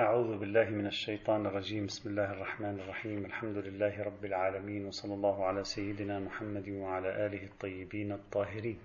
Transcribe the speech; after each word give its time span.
أعوذ 0.00 0.38
بالله 0.38 0.68
من 0.70 0.86
الشيطان 0.86 1.46
الرجيم. 1.46 1.86
بسم 1.86 2.10
الله 2.10 2.32
الرحمن 2.32 2.80
الرحيم. 2.80 3.24
الحمد 3.24 3.56
لله 3.56 4.02
رب 4.02 4.24
العالمين 4.24 4.86
وصلى 4.86 5.14
الله 5.14 5.44
على 5.44 5.64
سيدنا 5.64 6.18
محمد 6.18 6.68
وعلى 6.68 7.26
آله 7.26 7.44
الطيبين 7.44 8.12
الطاهرين. 8.12 8.78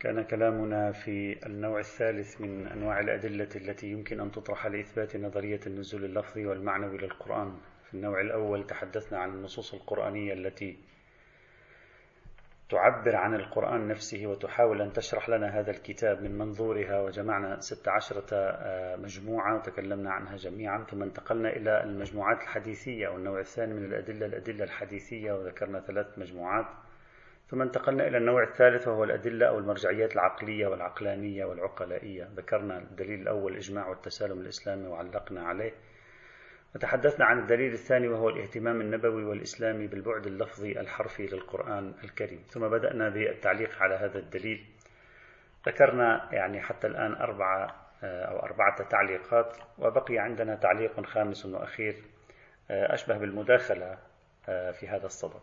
كان 0.00 0.22
كلامنا 0.24 0.92
في 0.92 1.46
النوع 1.46 1.78
الثالث 1.78 2.40
من 2.40 2.66
أنواع 2.66 3.00
الأدلة 3.00 3.48
التي 3.56 3.86
يمكن 3.86 4.20
أن 4.20 4.32
تطرح 4.32 4.66
لإثبات 4.66 5.16
نظرية 5.16 5.60
النزول 5.66 6.04
اللفظي 6.04 6.46
والمعنوي 6.46 6.98
للقرآن. 6.98 7.56
في 7.88 7.94
النوع 7.94 8.20
الأول 8.20 8.66
تحدثنا 8.66 9.18
عن 9.18 9.30
النصوص 9.30 9.74
القرآنية 9.74 10.32
التي 10.32 10.76
تعبر 12.68 13.16
عن 13.16 13.34
القرآن 13.34 13.88
نفسه 13.88 14.26
وتحاول 14.26 14.82
أن 14.82 14.92
تشرح 14.92 15.28
لنا 15.28 15.60
هذا 15.60 15.70
الكتاب 15.70 16.22
من 16.22 16.38
منظورها 16.38 17.00
وجمعنا 17.00 17.60
ست 17.60 17.88
عشرة 17.88 18.26
آه، 18.32 18.96
مجموعة 18.96 19.56
وتكلمنا 19.56 20.10
عنها 20.10 20.36
جميعا 20.36 20.84
ثم 20.84 21.02
انتقلنا 21.02 21.48
إلى 21.48 21.82
المجموعات 21.82 22.42
الحديثية 22.42 23.06
أو 23.06 23.16
النوع 23.16 23.40
الثاني 23.40 23.74
من 23.74 23.84
الأدلة 23.84 24.26
الأدلة 24.26 24.64
الحديثية 24.64 25.32
وذكرنا 25.32 25.80
ثلاث 25.80 26.18
مجموعات. 26.18 26.66
ثم 27.48 27.62
انتقلنا 27.62 28.06
إلى 28.06 28.18
النوع 28.18 28.42
الثالث 28.42 28.88
وهو 28.88 29.04
الأدلة 29.04 29.48
أو 29.48 29.58
المرجعيات 29.58 30.12
العقلية 30.12 30.66
والعقلانية 30.66 31.44
والعقلائية. 31.44 32.28
ذكرنا 32.36 32.78
الدليل 32.78 33.20
الأول 33.20 33.52
الإجماع 33.52 33.88
والتسالم 33.88 34.40
الإسلامي 34.40 34.86
وعلقنا 34.86 35.42
عليه. 35.42 35.72
وتحدثنا 36.74 37.24
عن 37.24 37.38
الدليل 37.38 37.72
الثاني 37.72 38.08
وهو 38.08 38.28
الاهتمام 38.28 38.80
النبوي 38.80 39.24
والإسلامي 39.24 39.86
بالبعد 39.86 40.26
اللفظي 40.26 40.80
الحرفي 40.80 41.26
للقرآن 41.26 41.94
الكريم. 42.04 42.44
ثم 42.48 42.68
بدأنا 42.68 43.08
بالتعليق 43.08 43.82
على 43.82 43.94
هذا 43.94 44.18
الدليل. 44.18 44.66
ذكرنا 45.66 46.28
يعني 46.32 46.60
حتى 46.60 46.86
الآن 46.86 47.12
أربعة 47.12 47.86
آه، 48.04 48.24
أو 48.24 48.38
أربعة 48.38 48.88
تعليقات 48.88 49.56
وبقي 49.78 50.18
عندنا 50.18 50.54
تعليق 50.54 51.06
خامس 51.06 51.46
وأخير 51.46 51.94
آه، 52.70 52.94
أشبه 52.94 53.18
بالمداخلة 53.18 53.98
آه، 54.48 54.70
في 54.70 54.88
هذا 54.88 55.06
الصدد. 55.06 55.40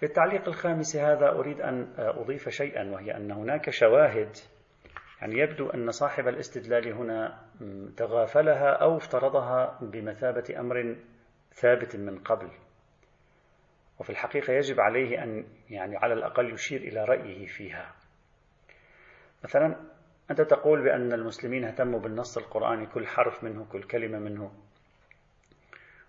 في 0.00 0.06
التعليق 0.06 0.48
الخامس 0.48 0.96
هذا 0.96 1.28
أريد 1.28 1.60
أن 1.60 1.94
أضيف 1.98 2.48
شيئا 2.48 2.90
وهي 2.90 3.16
أن 3.16 3.30
هناك 3.30 3.70
شواهد 3.70 4.36
يعني 5.20 5.38
يبدو 5.38 5.70
أن 5.70 5.90
صاحب 5.90 6.28
الاستدلال 6.28 6.92
هنا 6.92 7.40
تغافلها 7.96 8.70
أو 8.70 8.96
افترضها 8.96 9.78
بمثابة 9.82 10.60
أمر 10.60 10.96
ثابت 11.54 11.96
من 11.96 12.18
قبل. 12.18 12.48
وفي 13.98 14.10
الحقيقة 14.10 14.52
يجب 14.52 14.80
عليه 14.80 15.22
أن 15.22 15.44
يعني 15.70 15.96
على 15.96 16.14
الأقل 16.14 16.52
يشير 16.52 16.80
إلى 16.80 17.04
رأيه 17.04 17.46
فيها. 17.46 17.94
مثلا 19.44 19.76
أنت 20.30 20.40
تقول 20.40 20.82
بأن 20.82 21.12
المسلمين 21.12 21.64
اهتموا 21.64 22.00
بالنص 22.00 22.38
القرآني 22.38 22.86
كل 22.86 23.06
حرف 23.06 23.44
منه 23.44 23.66
كل 23.72 23.82
كلمة 23.82 24.18
منه. 24.18 24.52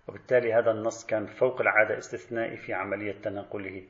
وبالتالي 0.08 0.54
هذا 0.54 0.70
النص 0.70 1.06
كان 1.06 1.26
فوق 1.26 1.60
العادة 1.60 1.98
استثنائي 1.98 2.56
في 2.56 2.72
عملية 2.74 3.12
تناقله. 3.12 3.84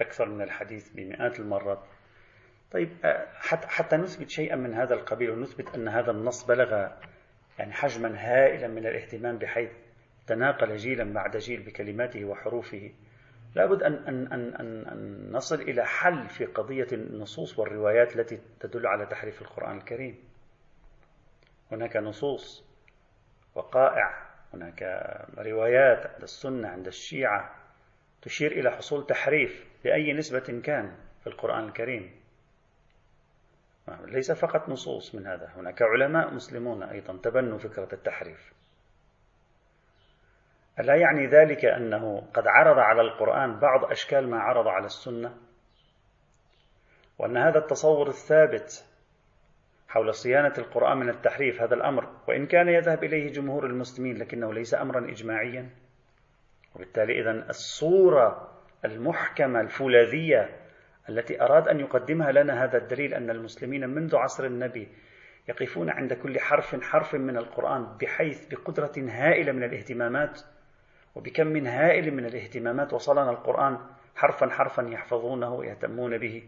أكثر 0.00 0.28
من 0.28 0.42
الحديث 0.42 0.90
بمئات 0.90 1.40
المرات. 1.40 1.84
طيب 2.72 2.90
آه، 3.04 3.26
حتى 3.66 3.96
نثبت 3.96 4.30
شيئا 4.30 4.56
من 4.56 4.74
هذا 4.74 4.94
القبيل 4.94 5.30
ونثبت 5.30 5.74
أن 5.74 5.88
هذا 5.88 6.10
النص 6.10 6.44
بلغ 6.44 6.88
يعني 7.58 7.72
حجما 7.72 8.14
هائلا 8.18 8.68
من 8.68 8.86
الاهتمام 8.86 9.38
بحيث 9.38 9.70
تناقل 10.26 10.76
جيلا 10.76 11.12
بعد 11.12 11.36
جيل 11.36 11.62
بكلماته 11.62 12.24
وحروفه. 12.24 12.92
لابد 13.54 13.82
أن, 13.82 13.92
أن, 13.92 14.32
أن, 14.32 14.54
أن, 14.54 14.86
أن 14.86 15.28
نصل 15.32 15.60
إلى 15.60 15.86
حل 15.86 16.28
في 16.28 16.44
قضية 16.44 16.86
النصوص 16.92 17.58
والروايات 17.58 18.16
التي 18.16 18.40
تدل 18.60 18.86
على 18.86 19.06
تحريف 19.06 19.42
القرآن 19.42 19.76
الكريم. 19.78 20.18
هناك 21.72 21.96
نصوص 21.96 22.64
وقائع 23.54 24.32
هناك 24.54 24.82
روايات 25.38 26.06
عند 26.06 26.22
السنة 26.22 26.68
عند 26.68 26.86
الشيعة 26.86 27.54
تشير 28.22 28.52
إلى 28.52 28.70
حصول 28.70 29.06
تحريف 29.06 29.66
بأي 29.84 30.12
نسبة 30.12 30.60
كان 30.64 30.96
في 31.20 31.26
القرآن 31.26 31.64
الكريم. 31.64 32.21
ليس 33.88 34.32
فقط 34.32 34.68
نصوص 34.68 35.14
من 35.14 35.26
هذا. 35.26 35.52
هناك 35.56 35.82
علماء 35.82 36.34
مسلمون 36.34 36.82
أيضا 36.82 37.16
تبنوا 37.22 37.58
فكرة 37.58 37.88
التحريف. 37.92 38.52
ألا 40.78 40.94
يعني 40.94 41.26
ذلك 41.26 41.64
أنه 41.64 42.20
قد 42.34 42.46
عرض 42.46 42.78
على 42.78 43.00
القرآن 43.00 43.58
بعض 43.58 43.84
أشكال 43.84 44.30
ما 44.30 44.40
عرض 44.40 44.68
على 44.68 44.86
السنة؟ 44.86 45.36
وأن 47.18 47.36
هذا 47.36 47.58
التصور 47.58 48.08
الثابت 48.08 48.84
حول 49.88 50.14
صيانة 50.14 50.52
القرآن 50.58 50.96
من 50.96 51.08
التحريف 51.08 51.62
هذا 51.62 51.74
الأمر 51.74 52.08
وإن 52.28 52.46
كان 52.46 52.68
يذهب 52.68 53.04
إليه 53.04 53.32
جمهور 53.32 53.66
المسلمين 53.66 54.16
لكنه 54.16 54.54
ليس 54.54 54.74
أمرا 54.74 55.10
إجماعيا. 55.10 55.70
وبالتالي 56.74 57.20
إذا 57.20 57.30
الصورة 57.30 58.48
المحكمة 58.84 59.60
الفولاذية 59.60 60.61
التي 61.08 61.42
أراد 61.42 61.68
أن 61.68 61.80
يقدمها 61.80 62.32
لنا 62.32 62.64
هذا 62.64 62.78
الدليل 62.78 63.14
أن 63.14 63.30
المسلمين 63.30 63.88
منذ 63.88 64.16
عصر 64.16 64.44
النبي 64.44 64.88
يقفون 65.48 65.90
عند 65.90 66.12
كل 66.12 66.40
حرف 66.40 66.82
حرف 66.82 67.14
من 67.14 67.36
القرآن 67.36 67.96
بحيث 68.00 68.46
بقدرة 68.46 68.92
هائلة 68.96 69.52
من 69.52 69.64
الاهتمامات 69.64 70.40
وبكم 71.14 71.46
من 71.46 71.66
هائل 71.66 72.14
من 72.14 72.24
الاهتمامات 72.26 72.92
وصلنا 72.92 73.30
القرآن 73.30 73.78
حرفا 74.16 74.50
حرفا 74.50 74.82
يحفظونه 74.82 75.54
ويهتمون 75.54 76.18
به. 76.18 76.42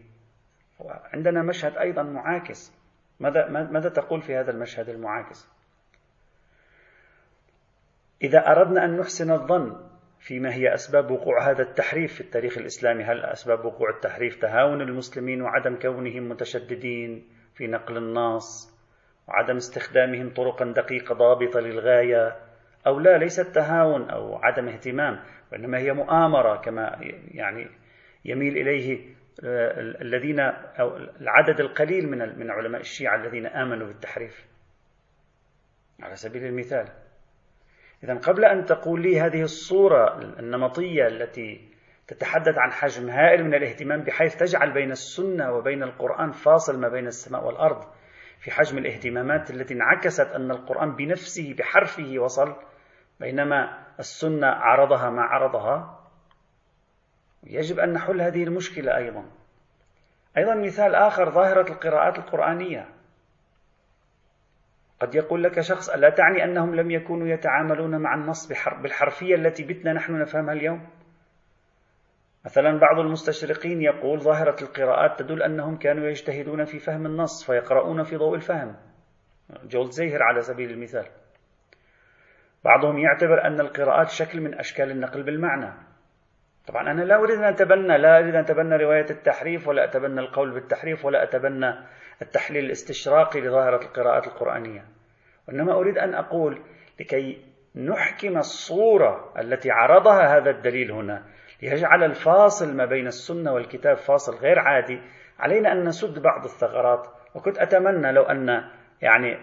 عندنا 1.13 1.43
مشهد 1.43 1.77
أيضا 1.77 2.03
معاكس. 2.03 2.73
ماذا, 3.19 3.49
ماذا 3.49 3.89
تقول 3.89 4.21
في 4.21 4.35
هذا 4.35 4.51
المشهد 4.51 4.89
المعاكس؟ 4.89 5.47
إذا 8.21 8.51
أردنا 8.51 8.85
أن 8.85 8.97
نحسن 8.97 9.31
الظن 9.31 9.84
فيما 10.25 10.53
هي 10.53 10.73
أسباب 10.73 11.11
وقوع 11.11 11.51
هذا 11.51 11.61
التحريف 11.61 12.13
في 12.13 12.21
التاريخ 12.21 12.57
الإسلامي. 12.57 13.03
هل 13.03 13.25
أسباب 13.25 13.65
وقوع 13.65 13.89
التحريف 13.89 14.35
تهاون 14.35 14.81
المسلمين 14.81 15.41
وعدم 15.41 15.75
كونهم 15.75 16.29
متشددين 16.29 17.27
في 17.55 17.67
نقل 17.67 17.97
النص 17.97 18.75
وعدم 19.27 19.55
استخدامهم 19.55 20.33
طرقا 20.33 20.65
دقيقة 20.65 21.15
ضابطة 21.15 21.59
للغاية 21.59 22.35
أو 22.87 22.99
لا 22.99 23.17
ليست 23.17 23.55
تهاون 23.55 24.09
أو 24.09 24.35
عدم 24.35 24.67
اهتمام 24.67 25.19
وإنما 25.51 25.77
هي 25.77 25.93
مؤامرة 25.93 26.61
كما 26.61 26.99
يعني 27.31 27.67
يميل 28.25 28.57
إليه 28.57 29.15
آه، 29.43 29.79
الذين 29.79 30.39
أو 30.79 30.97
العدد 30.97 31.59
القليل 31.59 32.09
من 32.09 32.39
من 32.39 32.51
علماء 32.51 32.81
الشيعة 32.81 33.15
الذين 33.15 33.45
آمنوا 33.45 33.87
بالتحريف. 33.87 34.45
على 36.01 36.15
سبيل 36.15 36.45
المثال. 36.45 37.04
إذا 38.05 38.13
قبل 38.13 38.45
أن 38.45 38.65
تقول 38.65 39.01
لي 39.01 39.19
هذه 39.19 39.41
الصورة 39.41 40.19
النمطية 40.39 41.07
التي 41.07 41.69
تتحدث 42.07 42.57
عن 42.57 42.71
حجم 42.71 43.09
هائل 43.09 43.43
من 43.43 43.53
الاهتمام 43.53 44.01
بحيث 44.01 44.35
تجعل 44.35 44.73
بين 44.73 44.91
السنة 44.91 45.51
وبين 45.51 45.83
القرآن 45.83 46.31
فاصل 46.31 46.79
ما 46.79 46.89
بين 46.89 47.07
السماء 47.07 47.45
والأرض 47.45 47.83
في 48.39 48.51
حجم 48.51 48.77
الاهتمامات 48.77 49.51
التي 49.51 49.73
انعكست 49.73 50.27
أن 50.35 50.51
القرآن 50.51 50.95
بنفسه 50.95 51.55
بحرفه 51.57 52.19
وصل 52.19 52.55
بينما 53.19 53.85
السنة 53.99 54.47
عرضها 54.47 55.09
ما 55.09 55.21
عرضها. 55.21 55.99
يجب 57.43 57.79
أن 57.79 57.93
نحل 57.93 58.21
هذه 58.21 58.43
المشكلة 58.43 58.97
أيضا. 58.97 59.25
أيضا 60.37 60.55
مثال 60.55 60.95
آخر 60.95 61.29
ظاهرة 61.29 61.71
القراءات 61.71 62.17
القرآنية. 62.17 62.94
قد 64.99 65.15
يقول 65.15 65.43
لك 65.43 65.59
شخص 65.61 65.89
ألا 65.89 66.09
تعني 66.09 66.43
أنهم 66.43 66.75
لم 66.75 66.91
يكونوا 66.91 67.27
يتعاملون 67.27 67.97
مع 68.01 68.15
النص 68.15 68.47
بالحرفية 68.81 69.35
التي 69.35 69.63
بتنا 69.63 69.93
نحن 69.93 70.19
نفهمها 70.19 70.53
اليوم؟ 70.53 70.87
مثلا 72.45 72.79
بعض 72.79 72.99
المستشرقين 72.99 73.81
يقول 73.81 74.19
ظاهرة 74.19 74.55
القراءات 74.61 75.19
تدل 75.19 75.43
أنهم 75.43 75.77
كانوا 75.77 76.07
يجتهدون 76.07 76.65
في 76.65 76.79
فهم 76.79 77.05
النص 77.05 77.45
فيقرؤون 77.45 78.03
في 78.03 78.15
ضوء 78.15 78.35
الفهم. 78.35 78.75
جولد 79.63 79.91
زيهر 79.91 80.23
على 80.23 80.41
سبيل 80.41 80.71
المثال. 80.71 81.05
بعضهم 82.63 82.97
يعتبر 82.97 83.47
أن 83.47 83.59
القراءات 83.59 84.09
شكل 84.09 84.41
من 84.41 84.53
أشكال 84.59 84.91
النقل 84.91 85.23
بالمعنى. 85.23 85.73
طبعا 86.67 86.91
أنا 86.91 87.01
لا 87.01 87.15
أريد 87.15 87.37
أن 87.37 87.43
أتبنى 87.43 87.97
لا 87.97 88.19
أريد 88.19 88.35
أن 88.35 88.41
أتبنى 88.41 88.75
رواية 88.75 89.09
التحريف 89.09 89.67
ولا 89.67 89.83
أتبنى 89.83 90.19
القول 90.19 90.53
بالتحريف 90.53 91.05
ولا 91.05 91.23
أتبنى 91.23 91.75
التحليل 92.21 92.65
الاستشراقي 92.65 93.41
لظاهرة 93.41 93.83
القراءات 93.83 94.27
القرآنية. 94.27 94.85
وإنما 95.47 95.73
أريد 95.73 95.97
أن 95.97 96.13
أقول 96.13 96.61
لكي 96.99 97.41
نحكم 97.75 98.37
الصورة 98.37 99.33
التي 99.39 99.71
عرضها 99.71 100.37
هذا 100.37 100.49
الدليل 100.49 100.91
هنا 100.91 101.23
ليجعل 101.61 102.03
الفاصل 102.03 102.75
ما 102.75 102.85
بين 102.85 103.07
السنة 103.07 103.53
والكتاب 103.53 103.97
فاصل 103.97 104.35
غير 104.35 104.59
عادي 104.59 105.01
علينا 105.39 105.71
أن 105.71 105.83
نسد 105.83 106.19
بعض 106.21 106.43
الثغرات. 106.43 107.07
وكنت 107.35 107.57
أتمنى 107.57 108.11
لو 108.11 108.23
أن 108.23 108.63
يعني 109.01 109.37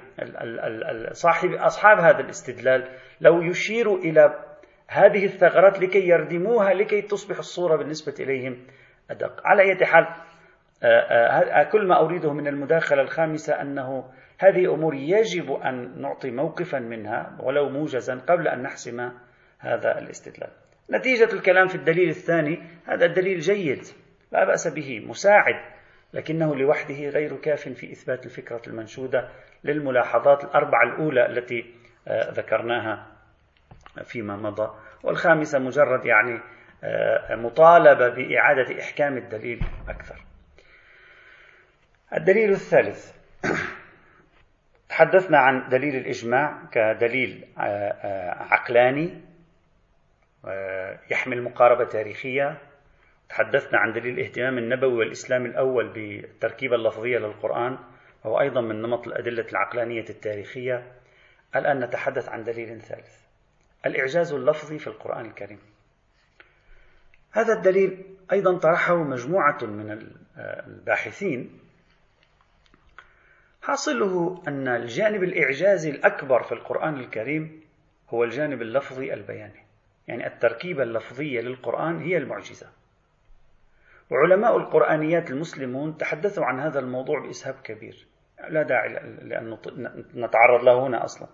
صاحب 1.13 1.53
أصحاب 1.53 1.99
هذا 1.99 2.21
الاستدلال 2.21 2.89
لو 3.21 3.43
يشيروا 3.43 3.99
إلى 3.99 4.45
هذه 4.89 5.25
الثغرات 5.25 5.81
لكي 5.81 6.09
يردموها 6.09 6.75
لكي 6.75 7.03
تصبح 7.03 7.39
الصورة 7.39 7.77
بالنسبة 7.77 8.15
إليهم 8.25 8.67
أدق. 9.11 9.41
على 9.45 9.63
أي 9.63 9.87
حال 9.87 10.07
كل 11.73 11.87
ما 11.87 12.01
أريده 12.01 12.33
من 12.33 12.49
المداخلة 12.49 13.03
الخامسة 13.03 13.61
أنه 13.61 14.11
هذه 14.39 14.75
أمور 14.75 14.95
يجب 14.95 15.53
أن 15.53 16.03
نعطي 16.03 16.31
موقفا 16.31 16.79
منها 16.79 17.37
ولو 17.41 17.69
موجزا 17.69 18.15
قبل 18.15 18.49
أن 18.49 18.63
نحسم 18.63 19.11
هذا 19.59 19.99
الاستدلال. 19.99 20.51
نتيجة 20.91 21.33
الكلام 21.33 21.69
في 21.69 21.75
الدليل 21.75 22.09
الثاني 22.09 22.63
هذا 22.87 23.07
الدليل 23.07 23.41
جيد 23.41 23.83
لا 24.33 24.45
بأس 24.45 24.69
به 24.69 25.05
مساعد 25.07 25.55
لكنه 26.13 26.57
لوحده 26.57 27.09
غير 27.09 27.37
كاف 27.37 27.69
في 27.69 27.93
إثبات 27.93 28.27
الفكرة 28.27 28.63
المنشودة 28.67 29.29
للملاحظات 29.65 30.45
الأربعة 30.45 30.83
الأولى 30.83 31.27
التي 31.27 31.75
آه، 32.09 32.31
ذكرناها 32.31 33.07
فيما 34.05 34.37
مضى. 34.37 34.71
والخامسة 35.03 35.59
مجرد 35.59 36.05
يعني 36.05 36.41
آه، 36.85 37.35
مطالبة 37.35 38.09
بإعادة 38.09 38.81
إحكام 38.81 39.17
الدليل 39.17 39.61
أكثر. 39.89 40.32
الدليل 42.17 42.51
الثالث. 42.51 43.13
تحدثنا 44.89 45.39
عن 45.39 45.69
دليل 45.69 45.97
الإجماع 45.97 46.63
كدليل 46.73 47.45
آه، 47.59 48.31
عقلاني 48.31 49.21
يحمل 51.11 51.43
مقاربة 51.43 51.85
تاريخية. 51.85 52.59
تحدثنا 53.29 53.79
عن 53.79 53.93
دليل 53.93 54.19
الاهتمام 54.19 54.59
النبوي 54.59 54.95
والإسلام 54.95 55.47
الأول 55.47 55.89
بالتركيبة 55.89 56.77
اللفظية 56.77 57.19
للقرآن 57.19 57.79
وهو 58.25 58.41
أيضا 58.41 58.61
من 58.61 58.83
نمط 58.83 59.07
الأدلة 59.07 59.47
العقلانية 59.53 60.05
التاريخية. 60.11 60.93
الآن 61.57 61.85
نتحدث 61.85 62.29
عن 62.29 62.45
دليل 62.45 62.81
ثالث 62.81 63.17
الإعجاز 63.87 64.33
اللفظي 64.33 64.79
في 64.79 64.87
القرآن 64.87 65.27
الكريم. 65.27 65.59
هذا 67.33 67.53
الدليل 67.53 68.05
أيضا 68.33 68.59
طرحه 68.59 68.97
مجموعة 68.97 69.59
من 69.63 70.13
الباحثين 70.37 71.62
حاصله 73.63 74.43
أن 74.49 74.69
الجانب 74.69 75.23
الإعجازي 75.23 75.91
الأكبر 75.91 76.43
في 76.43 76.53
القرآن 76.53 76.95
الكريم 76.95 77.63
هو 78.09 78.25
الجانب 78.25 78.63
اللفظي 78.63 79.15
البياني. 79.15 79.63
يعني 80.09 80.27
التركيبة 80.27 80.83
اللفظية 80.83 81.41
للقرآن 81.41 82.01
هي 82.01 82.17
المعجزة. 82.17 82.67
وعلماء 84.11 84.57
القرآنيات 84.57 85.31
المسلمون 85.31 85.97
تحدثوا 85.97 86.45
عن 86.45 86.61
هذا 86.61 86.79
الموضوع 86.79 87.21
بإسهاب 87.21 87.55
كبير. 87.65 88.07
لا 88.49 88.63
داعي 88.63 88.89
لأن 89.23 89.59
نتعرض 90.15 90.65
له 90.65 90.87
هنا 90.87 91.05
أصلا. 91.05 91.29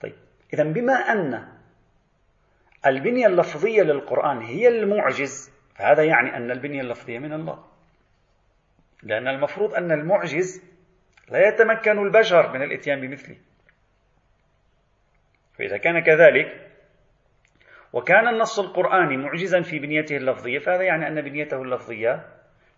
طيب 0.00 0.14
إذا 0.54 0.64
بما 0.64 0.92
أن 0.92 1.48
البنية 2.86 3.26
اللفظية 3.26 3.82
للقرآن 3.82 4.38
هي 4.38 4.68
المعجز 4.68 5.52
فهذا 5.74 6.02
يعني 6.04 6.36
أن 6.36 6.50
البنية 6.50 6.80
اللفظية 6.80 7.18
من 7.18 7.32
الله. 7.32 7.64
لأن 9.02 9.28
المفروض 9.28 9.74
أن 9.74 9.92
المعجز 9.92 10.62
لا 11.28 11.48
يتمكن 11.48 11.98
البشر 11.98 12.52
من 12.52 12.62
الإتيان 12.62 13.00
بمثله. 13.00 13.36
فإذا 15.58 15.76
كان 15.76 16.00
كذلك 16.02 16.70
وكان 17.92 18.28
النص 18.28 18.58
القرآني 18.58 19.16
معجزا 19.16 19.62
في 19.62 19.78
بنيته 19.78 20.16
اللفظية 20.16 20.58
فهذا 20.58 20.82
يعني 20.82 21.08
أن 21.08 21.20
بنيته 21.20 21.62
اللفظية 21.62 22.26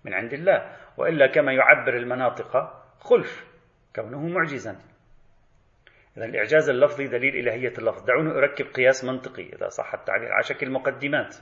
من 0.04 0.14
عند 0.14 0.32
الله. 0.32 0.76
وإلا 0.96 1.26
كما 1.26 1.52
يعبر 1.52 1.96
المناطق 1.96 2.82
خلف 2.98 3.46
كونه 3.96 4.28
معجزا. 4.28 4.78
إذا 6.16 6.24
الإعجاز 6.24 6.68
اللفظي 6.68 7.06
دليل 7.06 7.36
إلهية 7.36 7.72
اللفظ. 7.78 8.04
دعوني 8.04 8.30
أركب 8.30 8.66
قياس 8.66 9.04
منطقي 9.04 9.42
إذا 9.42 9.68
صح 9.68 9.94
التعبير 9.94 10.32
على 10.32 10.42
شكل 10.42 10.70
مقدمات. 10.70 11.36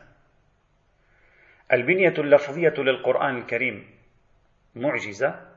البنية 1.72 2.14
اللفظية 2.18 2.74
للقرآن 2.78 3.36
الكريم 3.36 3.97
معجزة 4.74 5.48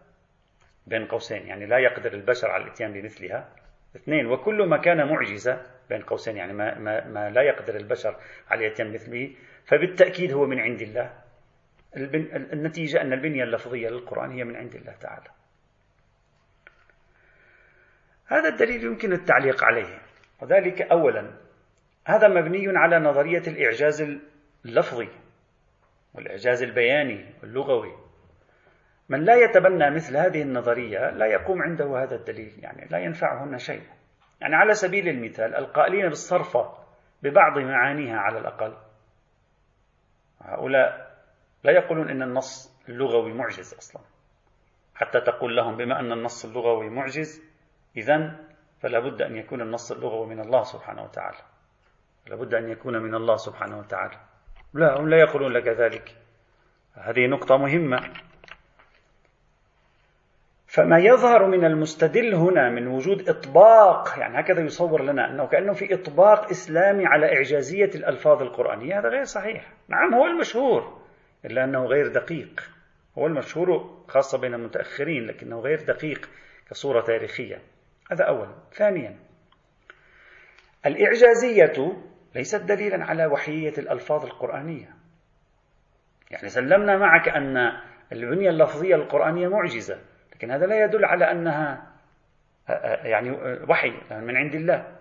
بين 0.88 1.06
قوسين 1.06 1.48
يعني 1.48 1.66
لا 1.66 1.78
يقدر 1.78 2.14
البشر 2.14 2.52
على 2.52 2.64
الإتيان 2.64 2.94
بمثلها. 2.94 3.50
اثنين 3.96 4.26
وكل 4.26 4.68
ما 4.68 4.78
كان 4.78 5.08
معجزة 5.08 5.66
بين 5.90 6.02
قوسين 6.02 6.38
يعني 6.38 6.54
ما, 6.54 6.80
ما, 6.80 7.08
ما 7.08 7.30
لا 7.30 7.42
يقدر 7.42 7.76
البشر 7.76 8.16
على 8.50 8.68
الإتيان 8.68 8.94
مثله 8.94 9.36
فبالتأكيد 9.66 10.34
هو 10.34 10.46
من 10.46 10.60
عند 10.60 10.82
الله. 10.82 11.14
النتيجة 12.54 13.02
أن 13.02 13.14
البنية 13.14 13.44
اللفظية 13.44 13.90
للقرآن 13.90 14.32
هي 14.32 14.44
من 14.44 14.56
عند 14.56 14.76
الله 14.76 14.92
تعالى. 14.92 15.30
هذا 18.28 18.50
الدليل 18.50 18.84
يمكن 18.84 19.14
التعليق 19.14 19.64
عليه. 19.64 20.02
وذلك 20.42 20.82
أولا 20.82 21.32
هذا 22.06 22.28
مبني 22.28 22.78
على 22.78 23.00
نظرية 23.00 23.44
الإعجاز 23.48 24.20
اللفظي 24.66 25.10
والإعجاز 26.14 26.64
البياني 26.64 27.26
واللغوي. 27.42 28.11
من 29.12 29.24
لا 29.24 29.36
يتبنى 29.36 29.90
مثل 29.90 30.18
هذه 30.18 30.42
النظرية 30.42 31.10
لا 31.10 31.26
يقوم 31.26 31.62
عنده 31.62 32.04
هذا 32.04 32.16
الدليل 32.16 32.54
يعني 32.60 32.88
لا 32.92 33.00
ينفعهن 33.00 33.58
شيء. 33.58 33.82
يعني 34.42 34.56
على 34.56 34.74
سبيل 34.74 35.10
المثال 35.10 35.56
القائلين 35.56 36.10
بالصرفة 36.10 36.74
ببعض 37.24 37.58
معانيها 37.58 38.18
على 38.18 38.40
الأقل. 38.40 38.74
هؤلاء 40.42 41.12
لا 41.64 41.72
يقولون 41.72 42.10
إن 42.10 42.22
النص 42.22 42.80
اللغوي 42.90 43.34
معجز 43.34 43.74
أصلا. 43.74 44.02
حتى 44.96 45.22
تقول 45.22 45.56
لهم 45.56 45.78
بما 45.78 46.00
أن 46.00 46.12
النص 46.12 46.46
اللغوي 46.46 46.90
معجز 46.90 47.44
إذا 47.98 48.36
فلا 48.82 49.00
بد 49.00 49.22
أن 49.22 49.38
يكون 49.38 49.62
النص 49.62 49.92
اللغوي 49.92 50.28
من 50.28 50.40
الله 50.40 50.64
سبحانه 50.64 51.04
وتعالى. 51.04 51.38
لا 52.28 52.36
بد 52.36 52.54
أن 52.54 52.70
يكون 52.70 52.98
من 52.98 53.16
الله 53.16 53.36
سبحانه 53.36 53.80
وتعالى. 53.80 54.18
لا 54.74 55.00
هم 55.00 55.10
لا 55.10 55.18
يقولون 55.18 55.52
لك 55.52 55.68
ذلك. 55.68 56.16
هذه 56.94 57.28
نقطة 57.28 57.58
مهمة. 57.58 58.31
فما 60.74 61.00
يظهر 61.00 61.48
من 61.48 61.66
المستدل 61.66 62.36
هنا 62.36 62.70
من 62.70 62.88
وجود 62.88 63.30
إطباق 63.30 64.20
يعني 64.20 64.40
هكذا 64.40 64.62
يصور 64.62 65.04
لنا 65.04 65.30
أنه 65.30 65.48
كأنه 65.48 65.74
في 65.74 65.94
إطباق 65.94 66.50
إسلامي 66.50 67.06
على 67.06 67.36
إعجازية 67.36 67.90
الألفاظ 67.96 68.42
القرآنية. 68.42 69.00
هذا 69.00 69.10
غير 69.10 69.24
صحيح. 69.24 69.74
نعم 69.88 70.14
هو 70.14 70.26
المشهور 70.26 71.02
إلا 71.46 71.64
أنه 71.64 71.86
غير 71.86 72.08
دقيق. 72.08 72.70
هو 73.18 73.28
المشهور 73.28 74.04
خاصة 74.08 74.38
بين 74.38 74.54
المتأخرين 74.54 75.26
لكنه 75.28 75.60
غير 75.60 75.82
دقيق 75.82 76.30
كصورة 76.70 77.02
تاريخية. 77.02 77.62
هذا 78.12 78.24
أولا 78.24 78.56
ثانيا 78.74 79.16
الإعجازية 80.86 81.96
ليست 82.36 82.62
دليلا 82.62 83.06
على 83.06 83.26
وحيية 83.26 83.74
الألفاظ 83.78 84.26
القرآنية. 84.26 84.90
يعني 86.32 86.50
سلمنا 86.50 86.98
معك 86.98 87.30
أن 87.30 87.72
البنية 88.12 88.50
اللفظية 88.50 88.96
القرآنية 88.96 89.48
معجزة. 89.48 90.11
لكن 90.42 90.52
هذا 90.52 90.66
لا 90.66 90.84
يدل 90.84 91.06
على 91.06 91.32
أنها 91.32 91.94
يعني 93.04 93.32
وحي 93.70 93.90
من 94.12 94.38
عند 94.38 94.56
الله. 94.56 94.98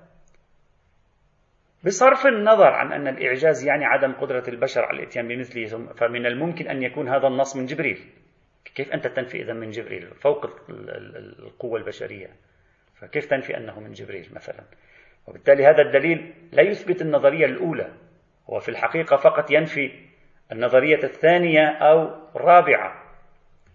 بصرف 1.85 2.27
النظر 2.27 2.67
عن 2.73 2.93
أن 2.93 3.09
الإعجاز 3.09 3.65
يعني 3.65 3.85
عدم 3.85 4.13
قدرة 4.13 4.45
البشر 4.49 4.85
على 4.85 4.99
الإتيان 4.99 5.29
بمثله 5.29 5.67
فمن 5.95 6.27
الممكن 6.27 6.69
أن 6.69 6.83
يكون 6.83 7.09
هذا 7.09 7.27
النص 7.27 7.57
من 7.57 7.67
جبريل. 7.67 8.05
كيف 8.75 8.93
أنت 8.93 9.07
تنفي 9.07 9.43
إذا 9.43 9.53
من 9.53 9.71
جبريل؟ 9.71 10.15
فوق 10.15 10.47
القوة 10.69 11.81
البشرية. 11.81 12.29
فكيف 12.95 13.27
تنفي 13.27 13.57
أنه 13.57 13.81
من 13.81 13.93
جبريل 13.93 14.29
مثلا؟ 14.33 14.65
وبالتالي 15.27 15.67
هذا 15.67 15.83
الدليل 15.83 16.35
لا 16.53 16.63
يثبت 16.63 17.03
النظرية 17.03 17.47
الأولى. 17.47 17.93
هو 18.51 18.59
في 18.59 18.69
الحقيقة 18.69 19.17
فقط 19.17 19.51
ينفي 19.51 19.93
النظرية 20.53 21.03
الثانية 21.05 21.69
أو 21.69 22.29
الرابعة. 22.37 23.00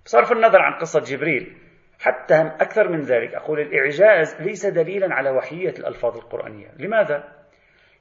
بصرف 0.06 0.32
النظر 0.32 0.62
عن 0.62 0.74
قصة 0.80 1.00
جبريل. 1.00 1.58
حتى 2.00 2.42
أكثر 2.42 2.90
من 2.90 3.02
ذلك 3.02 3.36
أقول 3.36 3.60
الإعجاز 3.60 4.42
ليس 4.42 4.66
دليلا 4.66 5.16
على 5.16 5.30
وحية 5.30 5.70
الألفاظ 5.70 6.18
القرآنية. 6.18 6.72
لماذا؟ 6.78 7.36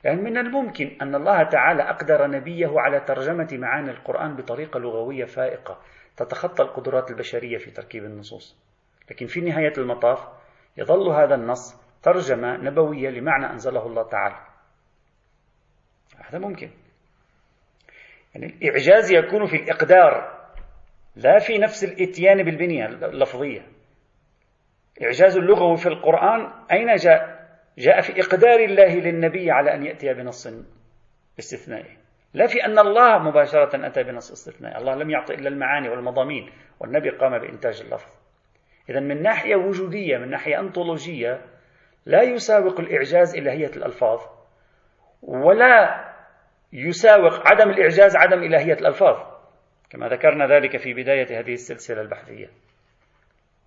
لأن 0.04 0.24
من 0.24 0.38
الممكن 0.38 0.96
أن 1.02 1.14
الله 1.14 1.42
تعالى 1.42 1.82
أقدر 1.82 2.26
نبيه 2.26 2.80
على 2.80 3.00
ترجمة 3.00 3.48
معاني 3.52 3.90
القرآن 3.90 4.36
بطريقة 4.36 4.80
لغوية 4.80 5.24
فائقة 5.24 5.80
تتخطى 6.16 6.62
القدرات 6.62 7.10
البشرية 7.10 7.58
في 7.58 7.70
تركيب 7.70 8.04
النصوص. 8.04 8.58
لكن 9.10 9.26
في 9.26 9.40
نهاية 9.40 9.72
المطاف 9.78 10.28
يظل 10.76 11.08
هذا 11.08 11.34
النص 11.34 11.84
ترجمة 12.02 12.56
نبوية 12.56 13.10
لمعنى 13.10 13.46
أنزله 13.46 13.86
الله 13.86 14.08
تعالى. 14.08 14.36
هذا 16.18 16.38
ممكن. 16.38 16.70
يعني 18.34 18.46
الإعجاز 18.46 19.12
يكون 19.12 19.46
في 19.46 19.56
الإقدار. 19.56 20.33
لا 21.16 21.38
في 21.38 21.58
نفس 21.58 21.84
الإتيان 21.84 22.42
بالبنية 22.42 22.86
اللفظية. 22.86 23.62
إعجاز 25.02 25.36
اللغوي 25.36 25.76
في 25.76 25.86
القرآن 25.86 26.52
أين 26.72 26.94
جاء؟ 26.94 27.44
جاء 27.78 28.00
في 28.00 28.20
إقدار 28.20 28.60
الله 28.60 28.94
للنبي 28.94 29.50
على 29.50 29.74
أن 29.74 29.86
يأتي 29.86 30.14
بنص 30.14 30.48
استثنائي 31.38 31.96
لا 32.34 32.46
في 32.46 32.64
أن 32.64 32.78
الله 32.78 33.18
مباشرة 33.18 33.86
أتى 33.86 34.02
بنص 34.02 34.30
استثنائي 34.30 34.78
الله 34.78 34.94
لم 34.94 35.10
يعطي 35.10 35.34
إلا 35.34 35.48
المعاني 35.48 35.88
والمضامين 35.88 36.50
والنبي 36.80 37.10
قام 37.10 37.38
بإنتاج 37.38 37.80
اللفظ. 37.80 38.12
إذا 38.90 39.00
من 39.00 39.22
ناحية 39.22 39.56
وجودية 39.56 40.18
من 40.18 40.30
ناحية 40.30 40.60
أنطولوجية 40.60 41.40
لا 42.06 42.22
يساوق 42.22 42.80
الإعجاز 42.80 43.36
إلهية 43.36 43.70
الألفاظ 43.76 44.20
ولا 45.22 46.04
يساوق 46.72 47.48
عدم 47.52 47.70
الإعجاز 47.70 48.16
عدم 48.16 48.42
إلهية 48.42 48.74
الألفاظ. 48.74 49.33
كما 49.90 50.08
ذكرنا 50.08 50.46
ذلك 50.46 50.76
في 50.76 50.94
بداية 50.94 51.40
هذه 51.40 51.52
السلسلة 51.52 52.00
البحثية 52.00 52.50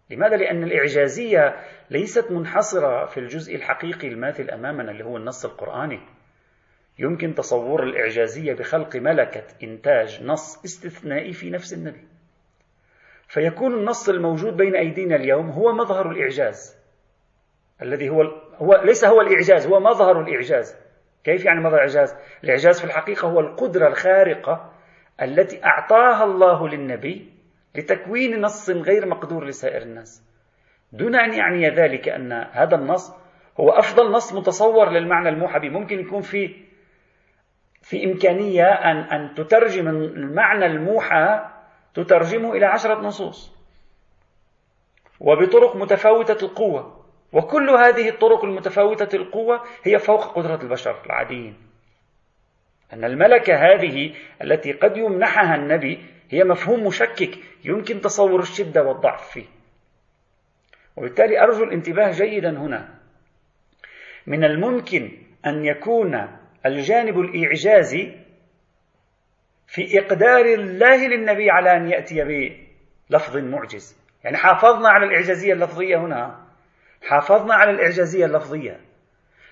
لماذا؟ 0.10 0.36
لأن 0.36 0.64
الإعجازية 0.64 1.56
ليست 1.90 2.32
منحصرة 2.32 3.06
في 3.06 3.20
الجزء 3.20 3.56
الحقيقي 3.56 4.08
الماثل 4.08 4.50
أمامنا 4.50 4.92
اللي 4.92 5.04
هو 5.06 5.18
النص 5.18 5.46
القرآني. 5.46 6.00
يمكن 7.00 7.36
تصور 7.36 7.84
الإعجازية 7.84 8.54
بخلق 8.54 8.96
ملكة 8.96 9.44
إنتاج 9.64 10.24
نص 10.24 10.64
استثنائي 10.66 11.34
في 11.34 11.50
نفس 11.50 11.74
النبي. 11.74 12.08
فيكون 13.28 13.74
النص 13.74 14.10
الموجود 14.10 14.58
بين 14.58 14.76
أيدينا 14.76 15.16
اليوم 15.16 15.50
هو 15.50 15.72
مظهر 15.72 16.12
الإعجاز. 16.12 16.78
الذي 17.82 18.10
هو 18.10 18.22
هو 18.56 18.82
ليس 18.86 19.06
هو 19.06 19.22
الإعجاز 19.22 19.68
هو 19.68 19.80
مظهر 19.80 20.22
الإعجاز. 20.22 20.76
كيف 21.24 21.46
يعني 21.46 21.60
مظهر 21.60 21.76
الإعجاز؟ 21.76 22.16
الإعجاز 22.44 22.80
في 22.80 22.86
الحقيقة 22.86 23.28
هو 23.28 23.40
القدرة 23.40 23.88
الخارقة 23.88 24.74
التي 25.22 25.66
أعطاها 25.66 26.24
الله 26.24 26.68
للنبي 26.68 27.34
لتكوين 27.76 28.42
نص 28.42 28.70
غير 28.70 29.06
مقدور 29.06 29.46
لسائر 29.46 29.82
الناس. 29.82 30.24
دون 30.92 31.16
أن 31.16 31.34
يعني 31.34 31.70
ذلك 31.70 32.10
أن 32.10 32.32
هذا 32.52 32.76
النص 32.76 33.14
هو 33.60 33.70
أفضل 33.70 34.12
نص 34.12 34.34
متصور 34.34 34.90
للمعنى 34.90 35.30
الموحى 35.30 35.70
ممكن 35.70 36.00
يكون 36.00 36.22
في 36.22 36.68
في 37.82 38.06
إمكانية 38.06 38.66
أن 38.66 38.98
أن 38.98 39.34
تترجم 39.34 39.88
المعنى 39.88 40.66
الموحى 40.66 41.46
تترجمه 41.94 42.54
إلى 42.54 42.66
عشرة 42.66 43.00
نصوص. 43.00 43.58
وبطرق 45.20 45.76
متفاوتة 45.76 46.46
القوة. 46.46 47.06
وكل 47.34 47.70
هذه 47.70 48.10
الطرق 48.10 48.46
المتفاوتة 48.46 49.16
القوة 49.16 49.64
هي 49.84 50.00
فوق 50.00 50.36
قدرة 50.36 50.62
البشر 50.62 51.02
العاديين. 51.06 51.67
أن 52.94 53.04
الملكة 53.04 53.56
هذه 53.56 54.14
التي 54.42 54.72
قد 54.72 54.98
يمنحها 54.98 55.56
النبي 55.56 56.00
هي 56.30 56.44
مفهوم 56.44 56.88
مشكك 56.88 57.32
يمكن 57.64 58.02
تصور 58.02 58.40
الشدة 58.40 58.84
والضعف 58.84 59.32
فيه. 59.32 59.46
وبالتالي 60.96 61.44
أرجو 61.44 61.64
الانتباه 61.64 62.12
جيدا 62.12 62.50
هنا. 62.50 62.90
من 64.28 64.44
الممكن 64.44 65.12
أن 65.46 65.66
يكون 65.66 66.28
الجانب 66.66 67.20
الإعجازي 67.20 68.12
في 69.68 70.00
إقدار 70.00 70.46
الله 70.46 71.08
للنبي 71.08 71.52
على 71.52 71.78
أن 71.78 71.90
يأتي 71.90 72.24
بلفظ 73.10 73.38
معجز. 73.38 73.98
يعني 74.24 74.38
حافظنا 74.38 74.90
على 74.90 75.06
الإعجازية 75.06 75.54
اللفظية 75.54 75.98
هنا. 75.98 76.48
حافظنا 77.02 77.54
على 77.54 77.72
الإعجازية 77.72 78.26
اللفظية. 78.26 78.80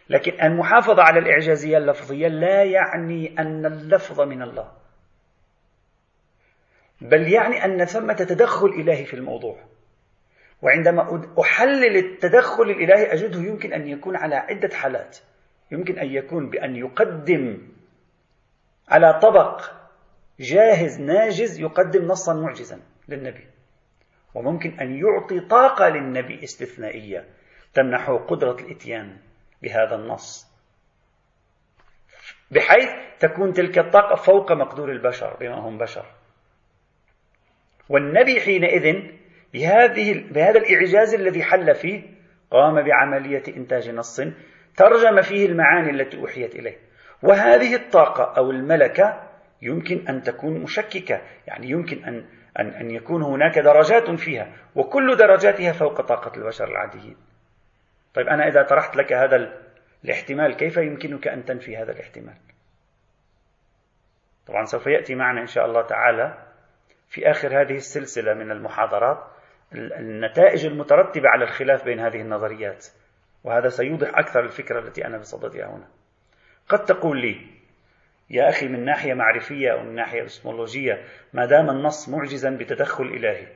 لكن 0.10 0.42
المحافظة 0.42 1.04
على 1.04 1.20
الإعجازية 1.20 1.78
اللفظية 1.78 2.28
لا 2.28 2.64
يعني 2.64 3.40
أن 3.40 3.66
اللفظ 3.66 4.22
من 4.22 4.42
الله. 4.42 4.72
بل 7.02 7.28
يعني 7.34 7.66
أن 7.66 7.86
ثمة 7.86 8.14
تدخل 8.14 8.68
إلهي 8.68 9.06
في 9.06 9.14
الموضوع. 9.14 9.58
وعندما 10.62 11.24
أحلل 11.42 11.98
التدخل 11.98 12.64
الإلهي 12.64 13.14
أجده 13.14 13.40
يمكن 13.40 13.74
أن 13.74 13.88
يكون 13.88 14.16
على 14.16 14.36
عدة 14.36 14.76
حالات. 14.76 15.18
يمكن 15.72 16.00
أن 16.00 16.08
يكون 16.08 16.50
بأن 16.50 16.76
يقدم 16.76 17.68
على 18.90 19.20
طبق 19.20 19.62
جاهز 20.40 21.02
ناجز 21.02 21.60
يقدم 21.60 22.06
نصا 22.06 22.34
معجزا 22.34 22.80
للنبي. 23.10 23.48
وممكن 24.34 24.80
أن 24.80 24.96
يعطي 24.96 25.40
طاقة 25.40 25.90
للنبي 25.90 26.44
استثنائية 26.44 27.26
تمنحه 27.74 28.18
قدرة 28.18 28.56
الإتيان. 28.60 29.18
بهذا 29.62 29.96
النص. 29.96 30.56
بحيث 32.52 32.90
تكون 33.20 33.54
تلك 33.54 33.78
الطاقة 33.78 34.16
فوق 34.16 34.52
مقدور 34.52 34.92
البشر 34.92 35.38
بما 35.40 35.56
هم 35.56 35.78
بشر. 35.78 36.06
والنبي 37.90 38.42
حينئذ 38.42 38.94
بهذه 39.54 40.24
بهذا 40.32 40.60
الإعجاز 40.60 41.14
الذي 41.14 41.44
حل 41.44 41.76
فيه 41.76 42.04
قام 42.52 42.82
بعملية 42.82 43.44
إنتاج 43.58 43.90
نص 43.90 44.22
ترجم 44.78 45.22
فيه 45.22 45.46
المعاني 45.46 45.90
التي 45.90 46.18
أوحيت 46.18 46.56
إليه. 46.56 46.78
وهذه 47.24 47.76
الطاقة 47.76 48.38
أو 48.38 48.52
الملكة 48.52 49.30
يمكن 49.62 50.08
أن 50.08 50.22
تكون 50.22 50.62
مشككة 50.62 51.22
يعني 51.48 51.70
يمكن 51.70 52.04
أن 52.06 52.26
أن 52.60 52.68
أن 52.68 52.92
يكون 52.92 53.24
هناك 53.24 53.60
درجات 53.60 54.20
فيها 54.20 54.54
وكل 54.76 55.16
درجاتها 55.18 55.72
فوق 55.72 56.02
طاقة 56.02 56.38
البشر 56.38 56.68
العاديين. 56.68 57.18
طيب 58.16 58.28
أنا 58.28 58.48
إذا 58.48 58.64
طرحت 58.64 58.96
لك 58.96 59.14
هذا 59.14 59.54
الاحتمال 60.04 60.56
كيف 60.56 60.78
يمكنك 60.78 61.28
أن 61.28 61.46
تنفي 61.46 61.78
هذا 61.78 61.92
الاحتمال؟ 61.92 62.38
طبعا 64.48 64.66
سوف 64.66 64.88
يأتي 64.88 65.16
معنا 65.16 65.42
إن 65.42 65.48
شاء 65.48 65.66
الله 65.66 65.82
تعالى 65.82 66.46
في 67.10 67.32
آخر 67.32 67.62
هذه 67.62 67.76
السلسلة 67.76 68.34
من 68.34 68.52
المحاضرات 68.52 69.24
النتائج 69.74 70.66
المترتبة 70.66 71.30
على 71.30 71.44
الخلاف 71.44 71.84
بين 71.84 72.00
هذه 72.00 72.22
النظريات 72.22 72.86
وهذا 73.44 73.70
سيوضح 73.70 74.18
أكثر 74.18 74.40
الفكرة 74.40 74.80
التي 74.80 75.06
أنا 75.06 75.18
بصددها 75.18 75.66
هنا. 75.66 75.88
قد 76.70 76.86
تقول 76.86 77.22
لي 77.22 77.42
يا 78.30 78.50
أخي 78.50 78.68
من 78.68 78.86
ناحية 78.86 79.14
معرفية 79.14 79.72
أو 79.72 79.84
من 79.84 79.96
ناحية 79.96 80.26
إسمولوجية 80.26 81.04
ما 81.34 81.46
دام 81.46 81.70
النص 81.70 82.10
معجزا 82.10 82.50
بتدخل 82.50 83.04
إلهي 83.04 83.48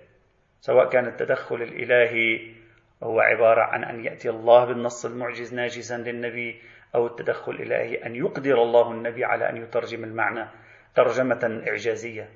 سواء 0.61 0.89
كان 0.89 1.07
التدخل 1.07 1.55
الإلهي 1.55 2.58
هو 3.03 3.19
عبارة 3.19 3.61
عن 3.61 3.83
أن 3.83 4.05
يأتي 4.05 4.29
الله 4.29 4.65
بالنص 4.65 5.05
المعجز 5.05 5.53
ناجزا 5.53 5.97
للنبي 5.97 6.61
أو 6.95 7.07
التدخل 7.07 7.51
الإلهي 7.51 8.05
أن 8.05 8.15
يقدر 8.15 8.63
الله 8.63 8.91
النبي 8.91 9.25
على 9.25 9.49
أن 9.49 9.57
يترجم 9.57 10.03
المعنى 10.03 10.49
ترجمة 10.95 11.63
إعجازية. 11.67 12.29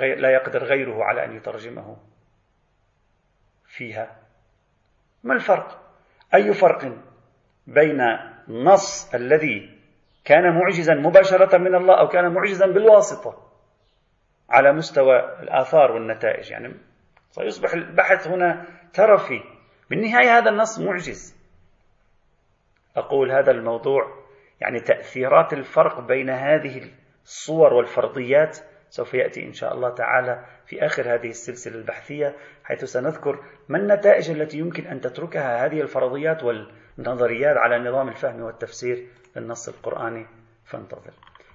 لا 0.00 0.30
يقدر 0.30 0.64
غيره 0.64 1.04
على 1.04 1.24
أن 1.24 1.36
يترجمه 1.36 1.96
فيها. 3.66 4.16
ما 5.24 5.34
الفرق؟ 5.34 5.82
أي 6.34 6.52
فرق 6.52 6.92
بين 7.66 8.00
النص 8.48 9.14
الذي 9.14 9.78
كان 10.24 10.58
معجزا 10.58 10.94
مباشرة 10.94 11.58
من 11.58 11.74
الله 11.74 12.00
أو 12.00 12.08
كان 12.08 12.32
معجزا 12.34 12.66
بالواسطة 12.66 13.48
على 14.50 14.72
مستوى 14.72 15.40
الآثار 15.42 15.92
والنتائج؟ 15.92 16.50
يعني 16.50 16.74
سيصبح 17.30 17.72
البحث 17.72 18.28
هنا 18.28 18.66
ترفي 18.94 19.40
بالنهاية 19.90 20.38
هذا 20.38 20.50
النص 20.50 20.78
معجز. 20.78 21.36
أقول 22.96 23.32
هذا 23.32 23.50
الموضوع 23.50 24.22
يعني 24.60 24.80
تأثيرات 24.80 25.52
الفرق 25.52 26.00
بين 26.00 26.30
هذه 26.30 26.90
الصور 27.24 27.74
والفرضيات 27.74 28.58
سوف 28.90 29.14
يأتي 29.14 29.46
إن 29.46 29.52
شاء 29.52 29.74
الله 29.74 29.94
تعالى 29.94 30.44
في 30.66 30.86
آخر 30.86 31.14
هذه 31.14 31.28
السلسلة 31.28 31.74
البحثية 31.74 32.36
حيث 32.64 32.84
سنذكر 32.84 33.44
ما 33.68 33.78
النتائج 33.78 34.30
التي 34.30 34.58
يمكن 34.58 34.86
أن 34.86 35.00
تتركها 35.00 35.66
هذه 35.66 35.80
الفرضيات 35.80 36.42
والنظريات 36.42 37.56
على 37.56 37.78
نظام 37.78 38.08
الفهم 38.08 38.42
والتفسير 38.42 39.06
للنص 39.36 39.68
القرآني. 39.68 40.26
فانتظر. 40.64 41.12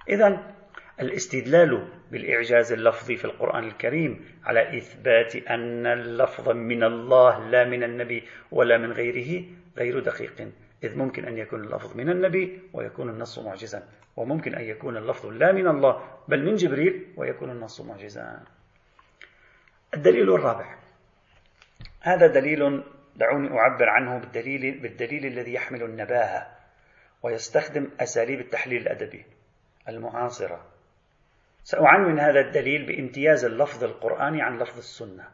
إذا 0.08 0.54
الاستدلال 1.00 1.88
بالإعجاز 2.10 2.72
اللفظي 2.72 3.16
في 3.16 3.24
القرآن 3.24 3.64
الكريم 3.64 4.24
على 4.44 4.78
إثبات 4.78 5.36
أن 5.36 5.86
اللفظ 5.86 6.48
من 6.48 6.84
الله 6.84 7.48
لا 7.48 7.64
من 7.64 7.84
النبي 7.84 8.22
ولا 8.50 8.78
من 8.78 8.92
غيره 8.92 9.44
غير 9.76 10.00
دقيق. 10.00 10.52
إذ 10.84 10.98
ممكن 10.98 11.24
أن 11.24 11.38
يكون 11.38 11.64
اللفظ 11.64 11.96
من 11.96 12.10
النبي 12.10 12.58
ويكون 12.72 13.08
النص 13.08 13.38
معجزا 13.38 13.88
وممكن 14.16 14.54
أن 14.54 14.64
يكون 14.64 14.96
اللفظ 14.96 15.26
لا 15.26 15.52
من 15.52 15.68
الله 15.68 16.18
بل 16.28 16.44
من 16.44 16.54
جبريل 16.54 17.06
ويكون 17.16 17.50
النص 17.50 17.80
معجزا. 17.80 18.44
الدليل 19.94 20.34
الرابع. 20.34 20.78
هذا 22.00 22.26
دليل 22.26 22.82
دعوني 23.16 23.58
أعبر 23.58 23.88
عنه 23.88 24.18
بالدليل, 24.18 24.78
بالدليل 24.80 25.26
الذي 25.26 25.54
يحمل 25.54 25.82
النباهة 25.82 26.58
ويستخدم 27.22 27.88
أساليب 28.00 28.40
التحليل 28.40 28.82
الأدبي 28.82 29.24
المعاصرة. 29.88 30.77
سأعنون 31.70 32.20
هذا 32.20 32.40
الدليل 32.40 32.86
بامتياز 32.86 33.44
اللفظ 33.44 33.84
القرآني 33.84 34.42
عن 34.42 34.58
لفظ 34.58 34.78
السنة. 34.78 35.28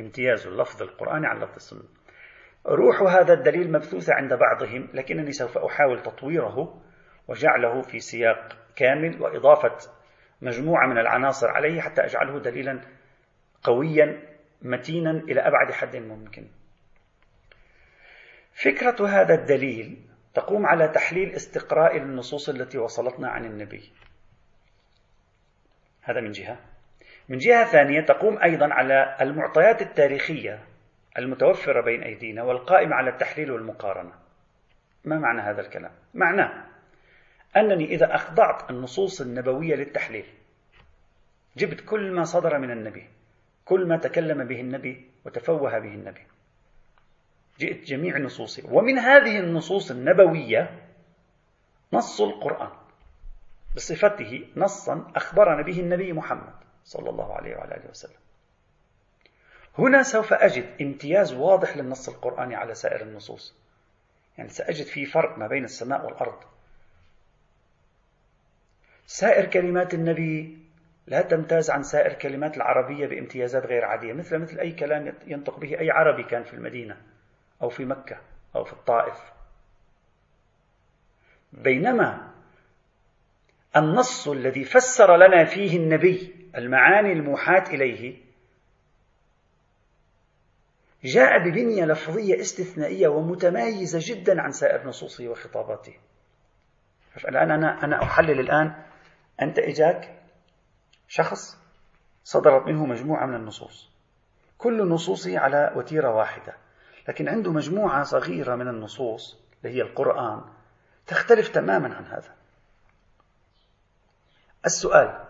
امتياز 0.00 0.46
اللفظ 0.46 0.82
القرآني 0.82 1.26
عن 1.26 1.38
لفظ 1.38 1.54
السنة. 1.54 1.82
روح 2.66 3.02
هذا 3.02 3.32
الدليل 3.34 3.72
مبثوثة 3.72 4.14
عند 4.14 4.34
بعضهم 4.34 4.88
لكنني 4.94 5.32
سوف 5.32 5.58
أحاول 5.58 6.02
تطويره 6.02 6.82
وجعله 7.28 7.82
في 7.82 8.00
سياق 8.00 8.56
كامل 8.76 9.22
وإضافة 9.22 9.76
مجموعة 10.42 10.86
من 10.86 10.98
العناصر 10.98 11.48
عليه 11.48 11.80
حتى 11.80 12.04
أجعله 12.04 12.38
دليلا 12.40 12.80
قويا 13.62 14.22
متينا 14.62 15.10
إلى 15.10 15.40
أبعد 15.40 15.72
حد 15.72 15.96
ممكن. 15.96 16.46
فكرة 18.52 19.08
هذا 19.08 19.34
الدليل 19.34 20.07
تقوم 20.38 20.66
على 20.66 20.88
تحليل 20.88 21.34
استقراء 21.34 21.96
النصوص 21.96 22.48
التي 22.48 22.78
وصلتنا 22.78 23.28
عن 23.28 23.44
النبي. 23.44 23.92
هذا 26.02 26.20
من 26.20 26.30
جهة. 26.30 26.58
من 27.28 27.38
جهة 27.38 27.64
ثانية 27.64 28.00
تقوم 28.00 28.38
أيضا 28.42 28.74
على 28.74 29.16
المعطيات 29.20 29.82
التاريخية 29.82 30.64
المتوفرة 31.18 31.80
بين 31.80 32.02
أيدينا 32.02 32.42
والقائمة 32.42 32.94
على 32.94 33.10
التحليل 33.10 33.50
والمقارنة. 33.50 34.12
ما 35.04 35.18
معنى 35.18 35.40
هذا 35.40 35.60
الكلام؟ 35.60 35.92
معناه 36.14 36.64
أنني 37.56 37.84
إذا 37.84 38.14
أخضعت 38.14 38.70
النصوص 38.70 39.20
النبوية 39.20 39.74
للتحليل 39.74 40.26
جبت 41.56 41.80
كل 41.80 42.12
ما 42.12 42.24
صدر 42.24 42.58
من 42.58 42.70
النبي 42.70 43.06
كل 43.64 43.88
ما 43.88 43.96
تكلم 43.96 44.44
به 44.44 44.60
النبي 44.60 45.10
وتفوه 45.24 45.78
به 45.78 45.94
النبي 45.94 46.22
جئت 47.58 47.84
جميع 47.84 48.18
نصوصه 48.18 48.72
ومن 48.72 48.98
هذه 48.98 49.38
النصوص 49.38 49.90
النبوية 49.90 50.88
نص 51.92 52.20
القرآن 52.20 52.70
بصفته 53.76 54.46
نصا 54.56 55.12
أخبرنا 55.16 55.62
به 55.62 55.80
النبي 55.80 56.12
محمد 56.12 56.54
صلى 56.84 57.10
الله 57.10 57.34
عليه 57.34 57.56
وعلى 57.56 57.74
آله 57.74 57.90
وسلم. 57.90 58.18
هنا 59.78 60.02
سوف 60.02 60.32
أجد 60.32 60.66
امتياز 60.80 61.32
واضح 61.32 61.76
للنص 61.76 62.08
القرآني 62.08 62.54
على 62.54 62.74
سائر 62.74 63.02
النصوص. 63.02 63.54
يعني 64.38 64.50
سأجد 64.50 64.86
في 64.86 65.06
فرق 65.06 65.38
ما 65.38 65.46
بين 65.46 65.64
السماء 65.64 66.06
والأرض. 66.06 66.38
سائر 69.06 69.46
كلمات 69.46 69.94
النبي 69.94 70.58
لا 71.06 71.22
تمتاز 71.22 71.70
عن 71.70 71.82
سائر 71.82 72.12
كلمات 72.12 72.56
العربية 72.56 73.06
بامتيازات 73.06 73.66
غير 73.66 73.84
عادية 73.84 74.12
مثل 74.12 74.38
مثل 74.38 74.58
أي 74.58 74.72
كلام 74.72 75.14
ينطق 75.26 75.58
به 75.58 75.78
أي 75.80 75.90
عربي 75.90 76.22
كان 76.22 76.44
في 76.44 76.54
المدينة. 76.54 76.96
أو 77.62 77.68
في 77.68 77.84
مكة 77.84 78.20
أو 78.56 78.64
في 78.64 78.72
الطائف. 78.72 79.32
بينما 81.52 82.32
النص 83.76 84.28
الذي 84.28 84.64
فسر 84.64 85.16
لنا 85.16 85.44
فيه 85.44 85.76
النبي 85.76 86.50
المعاني 86.56 87.12
الموحاة 87.12 87.64
إليه 87.70 88.28
جاء 91.04 91.38
ببنية 91.38 91.84
لفظية 91.84 92.40
استثنائية 92.40 93.08
ومتميزة 93.08 93.98
جدا 94.02 94.42
عن 94.42 94.50
سائر 94.50 94.88
نصوصه 94.88 95.28
وخطاباته. 95.28 95.94
الآن 97.28 97.50
أنا 97.50 97.84
أنا 97.84 98.02
أحلل 98.02 98.40
الآن. 98.40 98.84
أنت 99.42 99.58
إجاك 99.58 100.22
شخص 101.08 101.58
صدرت 102.24 102.66
منه 102.66 102.86
مجموعة 102.86 103.26
من 103.26 103.34
النصوص. 103.34 103.90
كل 104.58 104.88
نصوصه 104.88 105.38
على 105.38 105.72
وتيرة 105.76 106.14
واحدة. 106.14 106.56
لكن 107.08 107.28
عنده 107.28 107.52
مجموعة 107.52 108.02
صغيرة 108.02 108.54
من 108.54 108.68
النصوص 108.68 109.36
اللي 109.64 109.76
هي 109.76 109.82
القرآن 109.82 110.44
تختلف 111.06 111.48
تماما 111.48 111.94
عن 111.94 112.04
هذا. 112.04 112.34
السؤال 114.66 115.24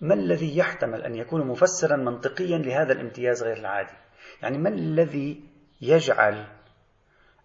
ما 0.00 0.14
الذي 0.14 0.56
يحتمل 0.56 1.02
أن 1.02 1.14
يكون 1.14 1.46
مفسرا 1.46 1.96
منطقيا 1.96 2.58
لهذا 2.58 2.92
الامتياز 2.92 3.42
غير 3.42 3.56
العادي؟ 3.56 3.96
يعني 4.42 4.58
ما 4.58 4.68
الذي 4.68 5.44
يجعل 5.80 6.46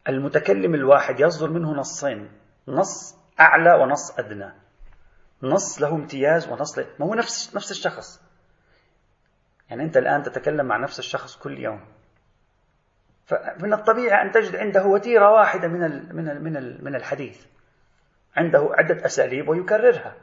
المتكلم 0.10 0.76
الواحد 0.76 1.20
يصدر 1.20 1.50
منه 1.50 1.74
نصين؟ 1.74 2.32
نص 2.68 3.16
أعلى 3.40 3.74
ونص 3.74 4.20
أدنى. 4.20 4.54
نص 5.44 5.82
له 5.82 5.96
امتياز 5.96 6.50
ونص 6.50 6.78
له 6.78 6.88
ما 7.00 7.06
هو 7.06 7.14
نفس 7.14 7.56
نفس 7.56 7.72
الشخص. 7.72 8.22
يعني 9.70 9.84
أنت 9.84 9.98
الآن 9.98 10.24
تتكلم 10.24 10.66
مع 10.66 10.78
نفس 10.78 11.00
الشخص 11.00 11.38
كل 11.38 11.60
يوم. 11.60 11.94
فمن 13.26 13.74
الطبيعي 13.74 14.22
أن 14.22 14.32
تجد 14.32 14.56
عنده 14.56 14.86
وتيرة 14.86 15.32
واحدة 15.32 15.68
من 15.68 15.80
من 16.16 16.44
من 16.44 16.84
من 16.84 16.96
الحديث. 16.96 17.46
عنده 18.36 18.70
عدة 18.72 19.06
أساليب 19.06 19.50
ويكررها. 19.50 20.16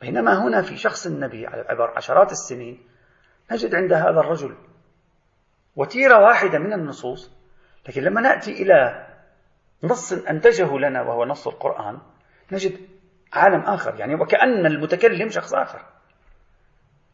بينما 0.00 0.42
هنا 0.42 0.62
في 0.62 0.76
شخص 0.76 1.06
النبي 1.06 1.46
على 1.46 1.64
عبر 1.68 1.92
عشرات 1.96 2.32
السنين 2.32 2.82
نجد 3.52 3.74
عند 3.74 3.92
هذا 3.92 4.20
الرجل 4.20 4.56
وتيرة 5.76 6.18
واحدة 6.18 6.58
من 6.58 6.72
النصوص 6.72 7.30
لكن 7.88 8.02
لما 8.02 8.20
نأتي 8.20 8.62
إلى 8.62 9.06
نص 9.82 10.12
أنتجه 10.12 10.78
لنا 10.78 11.02
وهو 11.02 11.24
نص 11.24 11.48
القرآن 11.48 11.98
نجد 12.52 12.88
عالم 13.32 13.60
آخر 13.60 13.94
يعني 14.00 14.14
وكأن 14.14 14.66
المتكلم 14.66 15.28
شخص 15.28 15.54
آخر. 15.54 15.80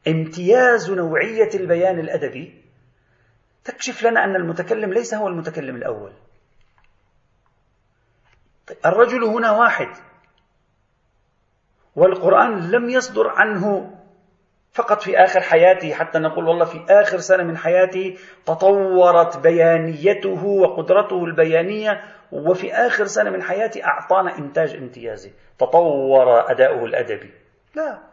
امتياز 0.08 0.90
نوعية 0.90 1.50
البيان 1.54 1.98
الأدبي 1.98 2.59
تكشف 3.70 4.02
لنا 4.02 4.24
أن 4.24 4.36
المتكلم 4.36 4.92
ليس 4.92 5.14
هو 5.14 5.28
المتكلم 5.28 5.76
الأول. 5.76 6.12
طيب 8.66 8.78
الرجل 8.86 9.24
هنا 9.24 9.50
واحد 9.50 9.88
والقرآن 11.96 12.70
لم 12.70 12.90
يصدر 12.90 13.28
عنه 13.28 13.94
فقط 14.72 15.02
في 15.02 15.18
آخر 15.18 15.40
حياته 15.40 15.94
حتى 15.94 16.18
نقول 16.18 16.48
والله 16.48 16.64
في 16.64 16.84
آخر 16.90 17.18
سنة 17.18 17.42
من 17.42 17.56
حياته 17.56 18.18
تطورت 18.46 19.38
بيانيته 19.38 20.44
وقدرته 20.44 21.24
البيانية 21.24 22.02
وفي 22.32 22.72
آخر 22.72 23.04
سنة 23.04 23.30
من 23.30 23.42
حياته 23.42 23.84
أعطانا 23.84 24.38
إنتاج 24.38 24.76
امتيازي 24.76 25.32
تطور 25.58 26.50
أداؤه 26.50 26.84
الأدبي. 26.84 27.30
لا. 27.74 28.09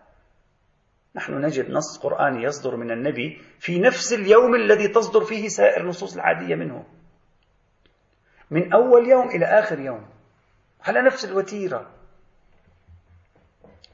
نحن 1.17 1.45
نجد 1.45 1.71
نص 1.71 1.99
قرآني 1.99 2.43
يصدر 2.43 2.75
من 2.75 2.91
النبي 2.91 3.41
في 3.59 3.79
نفس 3.79 4.13
اليوم 4.13 4.55
الذي 4.55 4.87
تصدر 4.87 5.25
فيه 5.25 5.47
سائر 5.47 5.81
النصوص 5.81 6.15
العادية 6.15 6.55
منه. 6.55 6.85
من 8.51 8.73
أول 8.73 9.07
يوم 9.07 9.29
إلى 9.29 9.45
آخر 9.45 9.79
يوم. 9.79 10.09
على 10.83 11.01
نفس 11.01 11.25
الوتيرة. 11.25 11.91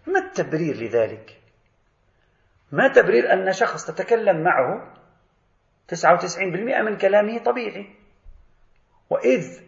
ما 0.08 0.20
التبرير 0.20 0.76
لذلك؟ 0.76 1.42
ما 2.72 2.88
تبرير 2.88 3.34
أن 3.34 3.54
شخص 3.54 3.86
تتكلم 3.86 4.44
معه 4.44 4.94
99% 5.88 6.82
من 6.82 6.98
كلامه 6.98 7.44
طبيعي. 7.44 7.96
وإذ 9.10 9.62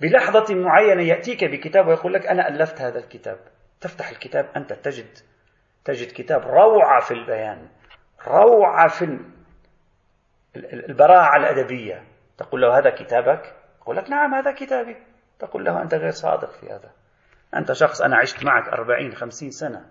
بلحظة 0.00 0.54
معينة 0.54 1.02
يأتيك 1.02 1.44
بكتاب 1.44 1.86
ويقول 1.86 2.12
لك 2.14 2.26
أنا 2.26 2.48
ألفت 2.48 2.80
هذا 2.80 2.98
الكتاب. 2.98 3.38
تفتح 3.80 4.08
الكتاب 4.08 4.44
أنت 4.56 4.72
تجد 4.72 5.29
تجد 5.84 6.12
كتاب 6.12 6.42
روعة 6.42 7.00
في 7.00 7.14
البيان 7.14 7.68
روعة 8.26 8.88
في 8.88 9.18
البراعة 10.56 11.36
الأدبية. 11.36 12.02
تقول 12.38 12.60
له 12.60 12.78
هذا 12.78 12.90
كتابك؟ 12.90 13.54
يقول 13.82 13.96
لك 13.96 14.10
نعم 14.10 14.34
هذا 14.34 14.52
كتابي. 14.52 14.96
تقول 15.38 15.64
له 15.64 15.82
أنت 15.82 15.94
غير 15.94 16.10
صادق 16.10 16.50
في 16.50 16.66
هذا. 16.66 16.90
أنت 17.56 17.72
شخص 17.72 18.02
أنا 18.02 18.16
عشت 18.16 18.44
معك 18.44 18.68
أربعين 18.68 19.14
خمسين 19.14 19.50
سنة. 19.50 19.84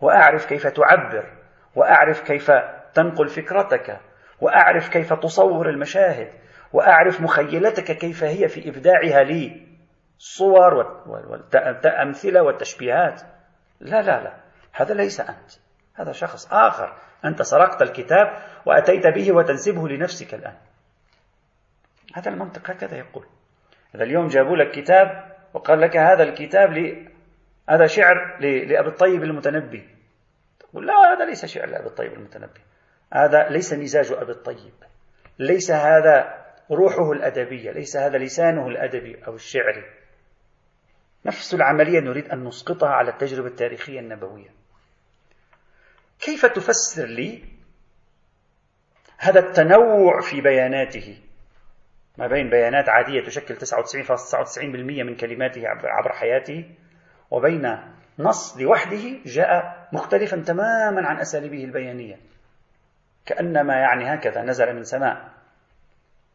وأعرف 0.00 0.46
كيف 0.46 0.66
تعبر 0.66 1.32
وأعرف 1.74 2.20
كيف 2.20 2.50
تنقل 2.94 3.28
فكرتك 3.28 4.00
وأعرف 4.40 4.88
كيف 4.88 5.12
تصور 5.12 5.68
المشاهد 5.68 6.32
وأعرف 6.72 7.20
مخيلتك 7.20 7.98
كيف 7.98 8.24
هي 8.24 8.48
في 8.48 8.68
إبداعها 8.68 9.22
لي. 9.24 9.66
الصور 10.18 11.02
والأمثلة 11.06 12.42
والتشبيهات 12.42 13.22
لا 13.80 14.02
لا 14.02 14.22
لا. 14.22 14.45
هذا 14.76 14.94
ليس 14.94 15.20
أنت 15.20 15.50
هذا 15.94 16.12
شخص 16.12 16.52
آخر. 16.52 16.96
أنت 17.24 17.42
سرقت 17.42 17.82
الكتاب 17.82 18.42
وأتيت 18.66 19.06
به 19.06 19.32
وتنسبه 19.32 19.88
لنفسك 19.88 20.34
الآن. 20.34 20.56
هذا 22.14 22.30
المنطق 22.30 22.70
هكذا 22.70 22.96
يقول. 22.98 23.26
هذا 23.94 24.04
اليوم 24.04 24.26
جابوا 24.26 24.56
لك 24.56 24.70
كتاب 24.70 25.36
وقال 25.54 25.80
لك 25.80 25.96
هذا 25.96 26.22
الكتاب 26.22 26.72
لي 26.72 27.08
هذا 27.68 27.86
شعر 27.86 28.38
لأبي 28.40 28.88
الطيب 28.88 29.22
المتنبي. 29.22 29.88
تقول 30.60 30.86
لا 30.86 30.94
هذا 30.94 31.24
ليس 31.24 31.46
شعر 31.46 31.66
لأبي 31.66 31.86
الطيب 31.86 32.12
المتنبي. 32.12 32.60
هذا 33.12 33.48
ليس 33.48 33.72
مزاج 33.72 34.12
أبي 34.12 34.32
الطيب. 34.32 34.74
ليس 35.38 35.70
هذا 35.70 36.44
روحه 36.70 37.12
الأدبية. 37.12 37.70
ليس 37.70 37.96
هذا 37.96 38.18
لسانه 38.18 38.68
الأدبي 38.68 39.26
أو 39.26 39.34
الشعري 39.34 39.84
نفس 41.26 41.54
العملية 41.54 42.00
نريد 42.00 42.28
أن 42.28 42.44
نسقطها 42.44 42.88
على 42.88 43.10
التجربة 43.10 43.48
التاريخية 43.48 44.00
النبوية. 44.00 44.55
كيف 46.20 46.46
تفسر 46.46 47.06
لي 47.06 47.42
هذا 49.18 49.40
التنوع 49.40 50.20
في 50.20 50.40
بياناته؟ 50.40 51.18
ما 52.18 52.26
بين 52.26 52.50
بيانات 52.50 52.88
عادية 52.88 53.24
تشكل 53.24 53.56
99.99% 53.56 54.64
من 54.78 55.16
كلماته 55.16 55.62
عبر 55.68 56.12
حياته 56.12 56.64
وبين 57.30 57.78
نص 58.18 58.56
لوحده 58.58 59.18
جاء 59.24 59.88
مختلفا 59.92 60.42
تماما 60.46 61.08
عن 61.08 61.20
أساليبه 61.20 61.64
البيانية. 61.64 62.18
كأنما 63.26 63.74
يعني 63.74 64.14
هكذا 64.14 64.42
نزل 64.42 64.74
من 64.74 64.84
سماء. 64.84 65.30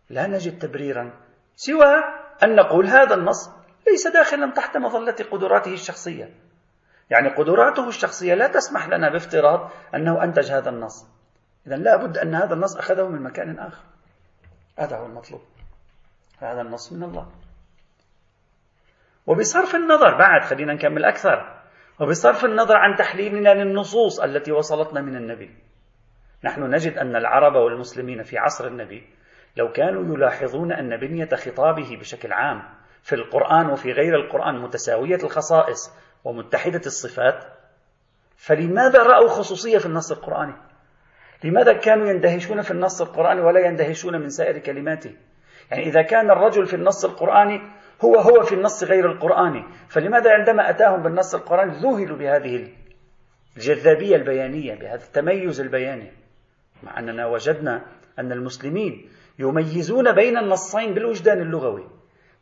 لا 0.09 0.27
نجد 0.27 0.59
تبريرا 0.59 1.13
سوى 1.55 2.03
أن 2.43 2.55
نقول 2.55 2.87
هذا 2.87 3.15
النص 3.15 3.49
ليس 3.87 4.07
داخلا 4.07 4.51
تحت 4.51 4.77
مظلة 4.77 5.15
قدراته 5.31 5.73
الشخصية. 5.73 6.29
يعني 7.11 7.29
قدراته 7.29 7.87
الشخصية 7.87 8.33
لا 8.33 8.47
تسمح 8.47 8.87
لنا 8.87 9.09
بافتراض 9.09 9.69
أنه 9.95 10.23
أنتج 10.23 10.51
هذا 10.51 10.69
النص. 10.69 11.07
إذا 11.67 11.75
لا 11.75 11.95
بد 11.95 12.17
أن 12.17 12.35
هذا 12.35 12.53
النص 12.53 12.77
أخذه 12.77 13.07
من 13.07 13.21
مكان 13.23 13.59
آخر. 13.59 13.83
هذا 14.79 14.97
هو 14.97 15.05
المطلوب. 15.05 15.41
هذا 16.39 16.61
النص 16.61 16.93
من 16.93 17.03
الله. 17.03 17.31
وبصرف 19.27 19.75
النظر 19.75 20.17
بعد 20.17 20.43
خلينا 20.43 20.73
نكمل 20.73 21.05
أكثر. 21.05 21.61
وبصرف 21.99 22.45
النظر 22.45 22.77
عن 22.77 22.95
تحليلنا 22.95 23.53
للنصوص 23.53 24.19
التي 24.19 24.51
وصلتنا 24.51 25.01
من 25.01 25.15
النبي. 25.15 25.55
نحن 26.43 26.63
نجد 26.63 26.97
أن 26.97 27.15
العرب 27.15 27.55
والمسلمين 27.55 28.23
في 28.23 28.37
عصر 28.37 28.67
النبي 28.67 29.07
لو 29.57 29.71
كانوا 29.71 30.15
يلاحظون 30.15 30.71
أن 30.71 30.97
بنية 30.97 31.29
خطابه 31.35 31.97
بشكل 31.99 32.33
عام 32.33 32.63
في 33.01 33.15
القرآن 33.15 33.69
وفي 33.69 33.91
غير 33.91 34.15
القرآن 34.15 34.61
متساوية 34.61 35.15
الخصائص 35.23 35.93
ومتحدة 36.23 36.81
الصفات 36.85 37.43
فلماذا 38.37 39.03
رأوا 39.03 39.27
خصوصية 39.27 39.77
في 39.77 39.85
النص 39.85 40.11
القرآني؟ 40.11 40.53
لماذا 41.43 41.73
كانوا 41.73 42.07
يندهشون 42.07 42.61
في 42.61 42.71
النص 42.71 43.01
القرآني 43.01 43.41
ولا 43.41 43.59
يندهشون 43.59 44.21
من 44.21 44.29
سائر 44.29 44.57
كلماته 44.57 45.15
يعني 45.71 45.83
إذا 45.83 46.01
كان 46.01 46.31
الرجل 46.31 46.65
في 46.65 46.75
النص 46.75 47.05
القرآني 47.05 47.61
هو 48.01 48.15
هو 48.15 48.43
في 48.43 48.55
النص 48.55 48.83
غير 48.83 49.11
القرآني 49.11 49.63
فلماذا 49.89 50.31
عندما 50.33 50.69
أتاهم 50.69 51.03
بالنص 51.03 51.35
القرآني 51.35 51.71
ذهلوا 51.71 52.17
بهذه 52.17 52.67
الجذابية 53.57 54.15
البيانية 54.15 54.75
بهذا 54.75 55.03
التميز 55.03 55.61
البياني 55.61 56.11
مع 56.83 56.99
أننا 56.99 57.27
وجدنا 57.27 57.85
أن 58.19 58.31
المسلمين 58.31 59.09
يميزون 59.39 60.11
بين 60.15 60.37
النصين 60.37 60.93
بالوجدان 60.93 61.41
اللغوي 61.41 61.87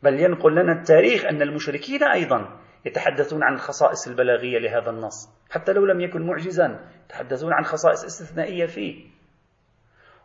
بل 0.02 0.20
ينقل 0.20 0.54
لنا 0.54 0.72
التاريخ 0.72 1.24
أن 1.24 1.42
المشركين 1.42 2.02
أيضا 2.02 2.59
يتحدثون 2.84 3.42
عن 3.42 3.54
الخصائص 3.54 4.08
البلاغية 4.08 4.58
لهذا 4.58 4.90
النص. 4.90 5.28
حتى 5.50 5.72
لو 5.72 5.86
لم 5.86 6.00
يكن 6.00 6.26
معجزا 6.26 6.88
يتحدثون 7.06 7.52
عن 7.52 7.64
خصائص 7.64 8.04
استثنائية 8.04 8.66
فيه. 8.66 9.06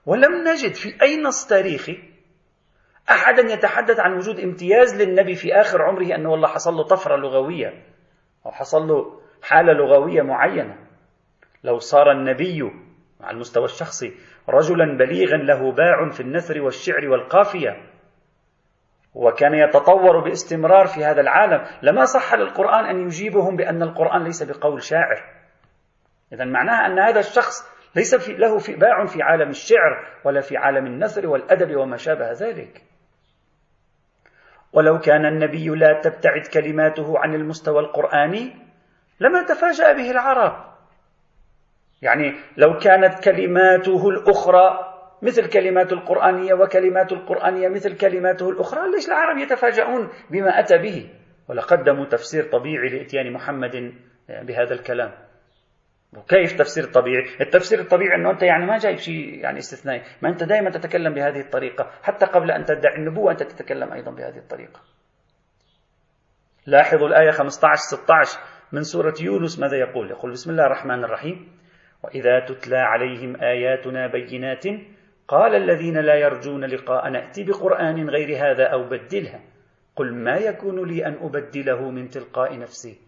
ولم 0.06 0.48
نجد 0.48 0.74
في 0.74 1.02
أي 1.02 1.22
نص 1.22 1.48
تاريخي 1.48 1.98
أحدا 3.10 3.54
يتحدث 3.54 4.00
عن 4.00 4.14
وجود 4.14 4.40
امتياز 4.40 5.02
للنبي 5.02 5.36
في 5.36 5.54
آخر 5.54 5.82
عمره 5.82 6.16
أنه 6.16 6.32
والله 6.32 6.48
حصل 6.48 6.74
له 6.74 6.84
طفرة 6.84 7.16
لغوية 7.16 7.84
أو 8.46 8.52
حصل 8.52 8.88
له 8.88 9.22
حالة 9.44 9.74
لغوية 9.74 10.22
معينة. 10.22 10.78
لو 11.64 11.78
صار 11.78 12.12
النبي 12.12 12.62
على 13.22 13.36
المستوى 13.36 13.66
الشخصي 13.66 14.14
رجلا 14.50 14.98
بليغا 14.98 15.38
له 15.38 15.72
باع 15.72 16.10
في 16.10 16.20
النثر 16.20 16.62
والشعر 16.62 17.08
والقافية 17.08 17.95
وكان 19.16 19.54
يتطور 19.54 20.20
باستمرار 20.20 20.88
في 20.88 21.06
هذا 21.06 21.22
العالم 21.22 21.66
لما 21.82 22.06
صح 22.06 22.34
للقرآن 22.34 22.86
أن 22.86 23.00
يجيبهم 23.00 23.56
بأن 23.56 23.84
القرآن 23.84 24.24
ليس 24.24 24.44
بقول 24.44 24.84
شاعر. 24.84 25.24
إذا 26.34 26.46
معناها 26.46 26.86
أن 26.86 27.00
هذا 27.00 27.20
الشخص 27.20 27.76
ليس 27.96 28.16
في 28.16 28.34
له 28.34 28.58
في 28.58 28.76
باع 28.76 29.06
في 29.06 29.24
عالم 29.24 29.50
الشعر 29.50 30.08
ولا 30.24 30.42
في 30.42 30.58
عالم 30.58 30.86
النثر 30.86 31.28
والأدب 31.28 31.76
وما 31.76 31.98
شابه 31.98 32.32
ذلك. 32.32 32.82
ولو 34.74 35.00
كان 35.00 35.26
النبي 35.26 35.68
لا 35.68 36.02
تبتعد 36.02 36.48
كلماته 36.54 37.20
عن 37.20 37.36
المستوى 37.36 37.80
القرآني 37.80 38.56
لما 39.20 39.44
تفاجأ 39.44 39.94
به 39.94 40.12
العرب. 40.12 40.76
يعني 42.02 42.36
لو 42.58 42.78
كانت 42.78 43.24
كلماته 43.24 44.10
الأخرى 44.10 44.95
مثل 45.22 45.50
كلمات 45.50 45.94
القرآنية 45.94 46.54
وكلمات 46.54 47.12
القرآنية 47.12 47.68
مثل 47.68 47.98
كلماته 47.98 48.50
الأخرى 48.50 48.92
ليش 48.92 49.08
العرب 49.08 49.38
يتفاجؤون 49.38 50.10
بما 50.30 50.60
أتى 50.60 50.78
به 50.78 51.10
ولقدموا 51.50 52.06
تفسير 52.06 52.44
طبيعي 52.52 52.90
لإتيان 52.90 53.34
محمد 53.34 53.94
بهذا 54.30 54.74
الكلام 54.74 55.12
وكيف 56.18 56.60
تفسير 56.60 56.84
طبيعي؟ 56.84 57.26
التفسير 57.42 57.80
الطبيعي 57.80 58.16
أنه 58.16 58.32
أنت 58.32 58.44
يعني 58.44 58.66
ما 58.66 58.78
جايب 58.78 58.98
شيء 58.98 59.40
يعني 59.40 59.58
استثنائي، 59.58 60.02
ما 60.22 60.30
أنت 60.30 60.44
دائما 60.44 60.70
تتكلم 60.70 61.14
بهذه 61.14 61.40
الطريقة، 61.40 61.92
حتى 62.04 62.26
قبل 62.26 62.52
أن 62.52 62.66
تدعي 62.66 62.96
النبوة 62.96 63.32
أنت 63.32 63.44
تتكلم 63.44 63.94
أيضا 63.94 64.12
بهذه 64.12 64.38
الطريقة. 64.38 64.82
لاحظوا 66.66 67.08
الآية 67.08 67.32
15 67.32 67.76
16 67.76 68.40
من 68.72 68.84
سورة 68.84 69.14
يونس 69.22 69.60
ماذا 69.60 69.78
يقول؟ 69.78 70.12
يقول 70.12 70.32
بسم 70.32 70.52
الله 70.52 70.66
الرحمن 70.66 71.04
الرحيم: 71.04 71.58
وإذا 72.04 72.40
تتلى 72.40 72.78
عليهم 72.78 73.36
آياتنا 73.36 74.08
بينات 74.08 74.66
قال 75.28 75.56
الذين 75.56 75.98
لا 75.98 76.16
يرجون 76.16 76.66
لقاء 76.66 77.10
نأتي 77.10 77.44
بقرآن 77.44 78.10
غير 78.10 78.38
هذا 78.38 78.64
أو 78.64 78.84
بدلها. 78.84 79.40
قل 79.96 80.14
ما 80.14 80.36
يكون 80.36 80.88
لي 80.88 81.06
أن 81.06 81.14
أبدله 81.22 81.90
من 81.90 82.10
تلقاء 82.10 82.60
نفسي؟ 82.60 83.00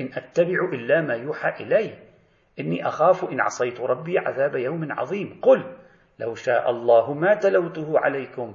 إن 0.00 0.10
أتبع 0.14 0.68
إلا 0.72 1.00
ما 1.00 1.14
يوحى 1.14 1.64
إلي. 1.64 1.94
إني 2.60 2.88
أخاف 2.88 3.24
إن 3.24 3.40
عصيت 3.40 3.80
ربي 3.80 4.18
عذاب 4.18 4.56
يوم 4.56 4.92
عظيم. 4.92 5.40
قل 5.42 5.76
لو 6.18 6.34
شاء 6.34 6.70
الله 6.70 7.14
ما 7.14 7.34
تلوته 7.34 7.98
عليكم 7.98 8.54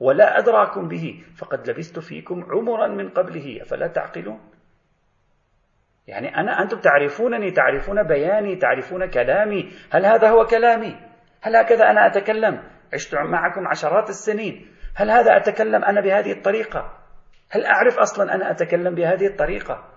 ولا 0.00 0.38
أدراكم 0.38 0.88
به 0.88 1.24
فقد 1.36 1.70
لبثت 1.70 1.98
فيكم 1.98 2.44
عمرا 2.50 2.86
من 2.86 3.08
قبله. 3.08 3.62
أفلا 3.62 3.86
تعقلون؟ 3.86 4.40
يعني 6.06 6.36
أنا 6.36 6.62
أنتم 6.62 6.78
تعرفونني 6.78 7.50
تعرفون 7.50 8.02
بياني 8.02 8.56
تعرفون 8.56 9.06
كلامي. 9.06 9.70
هل 9.90 10.06
هذا 10.06 10.30
هو 10.30 10.44
كلامي؟ 10.44 11.13
هل 11.44 11.56
هكذا 11.56 11.90
أنا 11.90 12.06
أتكلم؟ 12.06 12.62
عشت 12.94 13.14
معكم 13.14 13.68
عشرات 13.68 14.08
السنين. 14.08 14.66
هل 14.94 15.10
هذا 15.10 15.36
أتكلم 15.36 15.84
أنا 15.84 16.00
بهذه 16.00 16.32
الطريقة؟ 16.32 16.98
هل 17.50 17.64
أعرف 17.66 17.98
أصلا 17.98 18.34
أنا 18.34 18.50
أتكلم 18.50 18.94
بهذه 18.94 19.26
الطريقة؟ 19.26 19.88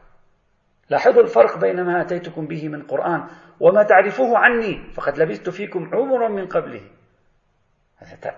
لاحظوا 0.89 1.21
الفرق 1.21 1.57
بين 1.57 1.83
ما 1.83 2.01
أتيتكم 2.01 2.47
به 2.47 2.67
من 2.69 2.83
قرآن 2.83 3.27
وما 3.59 3.83
تعرفوه 3.83 4.37
عني 4.37 4.93
فقد 4.93 5.17
لبثت 5.17 5.49
فيكم 5.49 5.89
عمرا 5.93 6.27
من 6.27 6.47
قبله. 6.47 6.81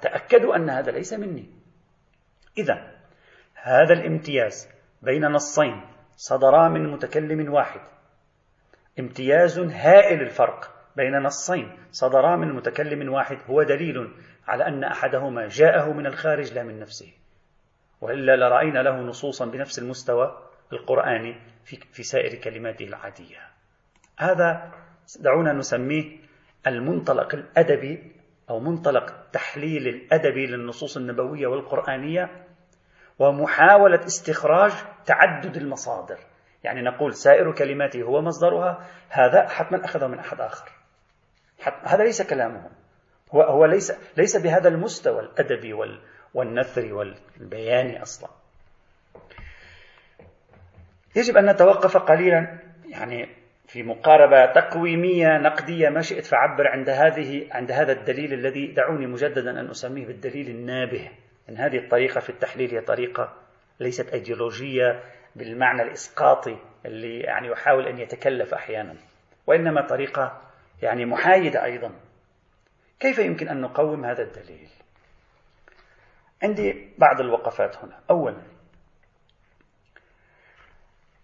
تأكدوا 0.02 0.56
أن 0.56 0.70
هذا 0.70 0.92
ليس 0.92 1.14
مني. 1.14 1.50
إذا 2.58 2.92
هذا 3.56 3.94
الامتياز 3.94 4.70
بين 5.02 5.26
نصين 5.26 5.82
صدرا 6.12 6.70
من 6.70 6.92
متكلم 6.92 7.54
واحد. 7.54 7.82
امتياز 9.00 9.60
هائل 9.60 10.22
الفرق. 10.22 10.79
بين 10.96 11.24
نصين 11.24 11.78
صدرا 11.92 12.36
من 12.36 12.54
متكلم 12.54 13.14
واحد 13.14 13.38
هو 13.50 13.64
دليل 13.64 14.14
على 14.48 14.68
أن 14.68 14.84
أحدهما 14.84 15.48
جاءه 15.48 15.94
من 15.94 16.06
الخارج 16.06 16.54
لا 16.54 16.64
من 16.64 16.80
نفسه. 16.80 17.14
وإلا 18.02 18.36
لرأينا 18.36 18.80
له 18.80 19.02
نصوصا 19.02 19.46
بنفس 19.46 19.80
المستوى 19.80 20.38
القرآني 20.74 21.36
في, 21.66 21.80
في 21.92 22.04
سائر 22.04 22.36
كلماته 22.36 22.86
العادية. 22.86 23.38
هذا 24.18 24.72
دعونا 25.20 25.54
نسميه 25.54 26.18
المنطلق 26.68 27.36
الأدبي 27.36 28.12
أو 28.50 28.60
منطلق 28.60 29.12
التحليل 29.12 29.88
الأدبي 29.88 30.46
للنصوص 30.48 30.98
النبوية 30.98 31.48
والقرآنية 31.48 32.46
ومحاولة 33.20 34.06
استخراج 34.06 34.72
تعدد 35.06 35.58
المصادر. 35.58 36.18
يعني 36.64 36.82
نقول 36.82 37.14
سائر 37.14 37.52
كلماته 37.52 38.04
هو 38.04 38.22
مصدرها 38.22 38.88
هذا 39.10 39.48
حتما 39.48 39.86
أخذه 39.86 40.08
من 40.08 40.20
أحد 40.20 40.42
آخر. 40.42 40.79
هذا 41.84 42.04
ليس 42.04 42.22
كلامهم 42.22 42.72
هو 43.32 43.42
هو 43.42 43.66
ليس 43.66 43.94
ليس 44.18 44.38
بهذا 44.38 44.70
المستوى 44.70 45.20
الأدبي 45.20 45.74
والنثري 46.34 46.92
والبياني 46.92 48.02
أصلا. 48.02 48.30
يجب 51.16 51.38
أن 51.38 51.50
نتوقف 51.50 51.98
قليلا 51.98 52.60
يعني 52.90 53.30
في 53.68 53.84
مقاربة 53.84 54.46
تقويمية 54.46 55.38
نقدية 55.38 55.90
ما 55.90 56.02
شئت 56.02 56.26
فعبر 56.26 56.68
عند 56.68 56.90
هذه 56.90 57.48
عند 57.52 57.72
هذا 57.72 57.92
الدليل 57.92 58.34
الذي 58.34 58.68
دعوني 58.68 59.08
مجددا 59.08 59.60
أن 59.60 59.70
أسميه 59.70 60.06
بالدليل 60.06 60.50
النابه 60.50 61.10
إن 61.50 61.58
هذه 61.58 61.78
الطريقة 61.78 62.20
في 62.20 62.30
التحليل 62.30 62.72
هي 62.72 62.82
طريقة 62.82 63.34
ليست 63.80 64.10
أيديولوجية 64.14 65.00
بالمعنى 65.36 65.82
الإسقاطي 65.82 66.58
اللي 66.86 67.20
يعني 67.20 67.48
يحاول 67.48 67.88
أن 67.88 68.00
يتكلف 68.00 68.54
أحيانا 68.54 68.96
وإنما 69.48 69.88
طريقة 69.88 70.42
يعني 70.82 71.06
محايدة 71.06 71.64
أيضا. 71.64 71.92
كيف 73.00 73.20
يمكن 73.20 73.50
أن 73.50 73.62
نقوم 73.62 74.06
هذا 74.06 74.24
الدليل؟ 74.24 74.70
عندي 76.44 76.94
بعض 76.98 77.20
الوقفات 77.20 77.78
هنا. 77.78 78.00
أولا 78.10 78.42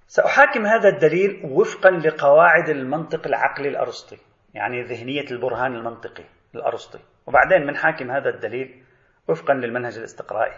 سأحاكم 0.08 0.66
هذا 0.66 0.90
الدليل 0.90 1.42
وفقا 1.46 1.92
لقواعد 1.92 2.70
المنطق 2.70 3.28
العقلي 3.28 3.68
الأرسطي 3.70 4.18
يعني 4.54 4.84
ذهنية 4.84 5.26
البرهان 5.32 5.76
المنطقي 5.76 6.24
الأرسطي. 6.56 7.00
وبعدين 7.28 7.68
بنحاكم 7.68 8.12
هذا 8.12 8.30
الدليل 8.30 8.84
وفقا 9.28 9.54
للمنهج 9.54 9.98
الاستقرائي. 9.98 10.58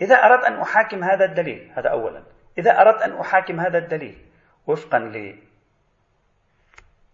إذا 0.00 0.14
أردت 0.14 0.44
أن 0.44 0.60
أحاكم 0.60 1.04
هذا 1.04 1.24
الدليل 1.24 1.72
هذا 1.74 1.88
أولا. 1.90 2.22
إذا 2.58 2.80
أردت 2.80 3.02
أن 3.02 3.12
أحاكم 3.12 3.60
هذا 3.60 3.78
الدليل 3.78 4.18
وفقا 4.66 4.98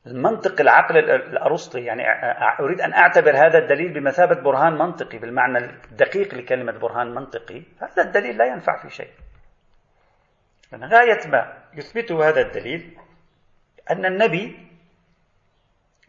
المنطق 0.07 0.61
العقل 0.61 0.99
الأرسطي 1.11 1.81
يعني 1.81 2.03
أريد 2.61 2.81
أن 2.81 2.93
أعتبر 2.93 3.37
هذا 3.37 3.59
الدليل 3.59 3.93
بمثابة 3.93 4.41
برهان 4.41 4.73
منطقي 4.73 5.19
بالمعنى 5.19 5.59
الدقيق 5.59 6.35
لكلمة 6.35 6.73
برهان 6.73 7.15
منطقي 7.15 7.63
هذا 7.83 8.03
الدليل 8.03 8.39
لا 8.39 8.45
ينفع 8.45 8.83
في 8.83 8.91
شيء. 8.91 9.11
غاية 10.75 11.29
ما 11.29 11.63
يثبته 11.75 12.29
هذا 12.29 12.41
الدليل 12.41 12.97
أن 13.91 14.05
النبي 14.05 14.69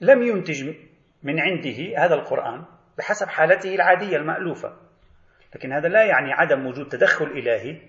لم 0.01 0.23
ينتج 0.23 0.75
من 1.23 1.39
عنده 1.39 1.97
هذا 1.97 2.15
القرآن 2.15 2.65
بحسب 2.97 3.27
حالته 3.27 3.75
العادية 3.75 4.17
المألوفة. 4.17 4.73
لكن 5.55 5.73
هذا 5.73 5.87
لا 5.87 6.03
يعني 6.03 6.33
عدم 6.33 6.65
وجود 6.65 6.89
تدخل 6.89 7.25
إلهي 7.25 7.81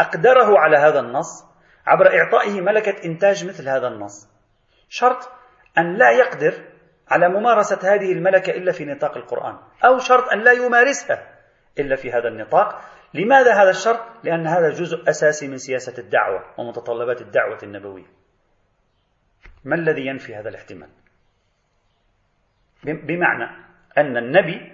أقدره 0.00 0.58
على 0.58 0.76
هذا 0.76 1.00
النص 1.00 1.44
عبر 1.86 2.18
إعطائه 2.18 2.60
ملكة 2.60 3.04
إنتاج 3.04 3.48
مثل 3.48 3.68
هذا 3.68 3.88
النص. 3.88 4.28
شرط 4.88 5.37
أن 5.78 5.94
لا 5.94 6.10
يقدر 6.10 6.54
على 7.08 7.28
ممارسة 7.28 7.94
هذه 7.94 8.12
الملكة 8.12 8.50
إلا 8.50 8.72
في 8.72 8.84
نطاق 8.84 9.16
القرآن 9.16 9.58
أو 9.84 9.98
شرط 9.98 10.32
أن 10.32 10.40
لا 10.40 10.52
يمارسها 10.52 11.38
إلا 11.78 11.96
في 11.96 12.12
هذا 12.12 12.28
النطاق. 12.28 12.80
لماذا 13.14 13.54
هذا 13.54 13.70
الشرط؟ 13.70 14.00
لأن 14.24 14.46
هذا 14.46 14.68
جزء 14.68 15.08
أساسي 15.08 15.48
من 15.48 15.56
سياسة 15.56 16.02
الدعوة 16.02 16.44
ومتطلبات 16.58 17.20
الدعوة 17.20 17.58
النبوية. 17.62 18.06
ما 19.64 19.74
الذي 19.74 20.06
ينفي 20.06 20.34
هذا 20.34 20.48
الاحتمال؟ 20.48 20.88
بمعنى 22.84 23.44
أن 23.98 24.16
النبي 24.16 24.72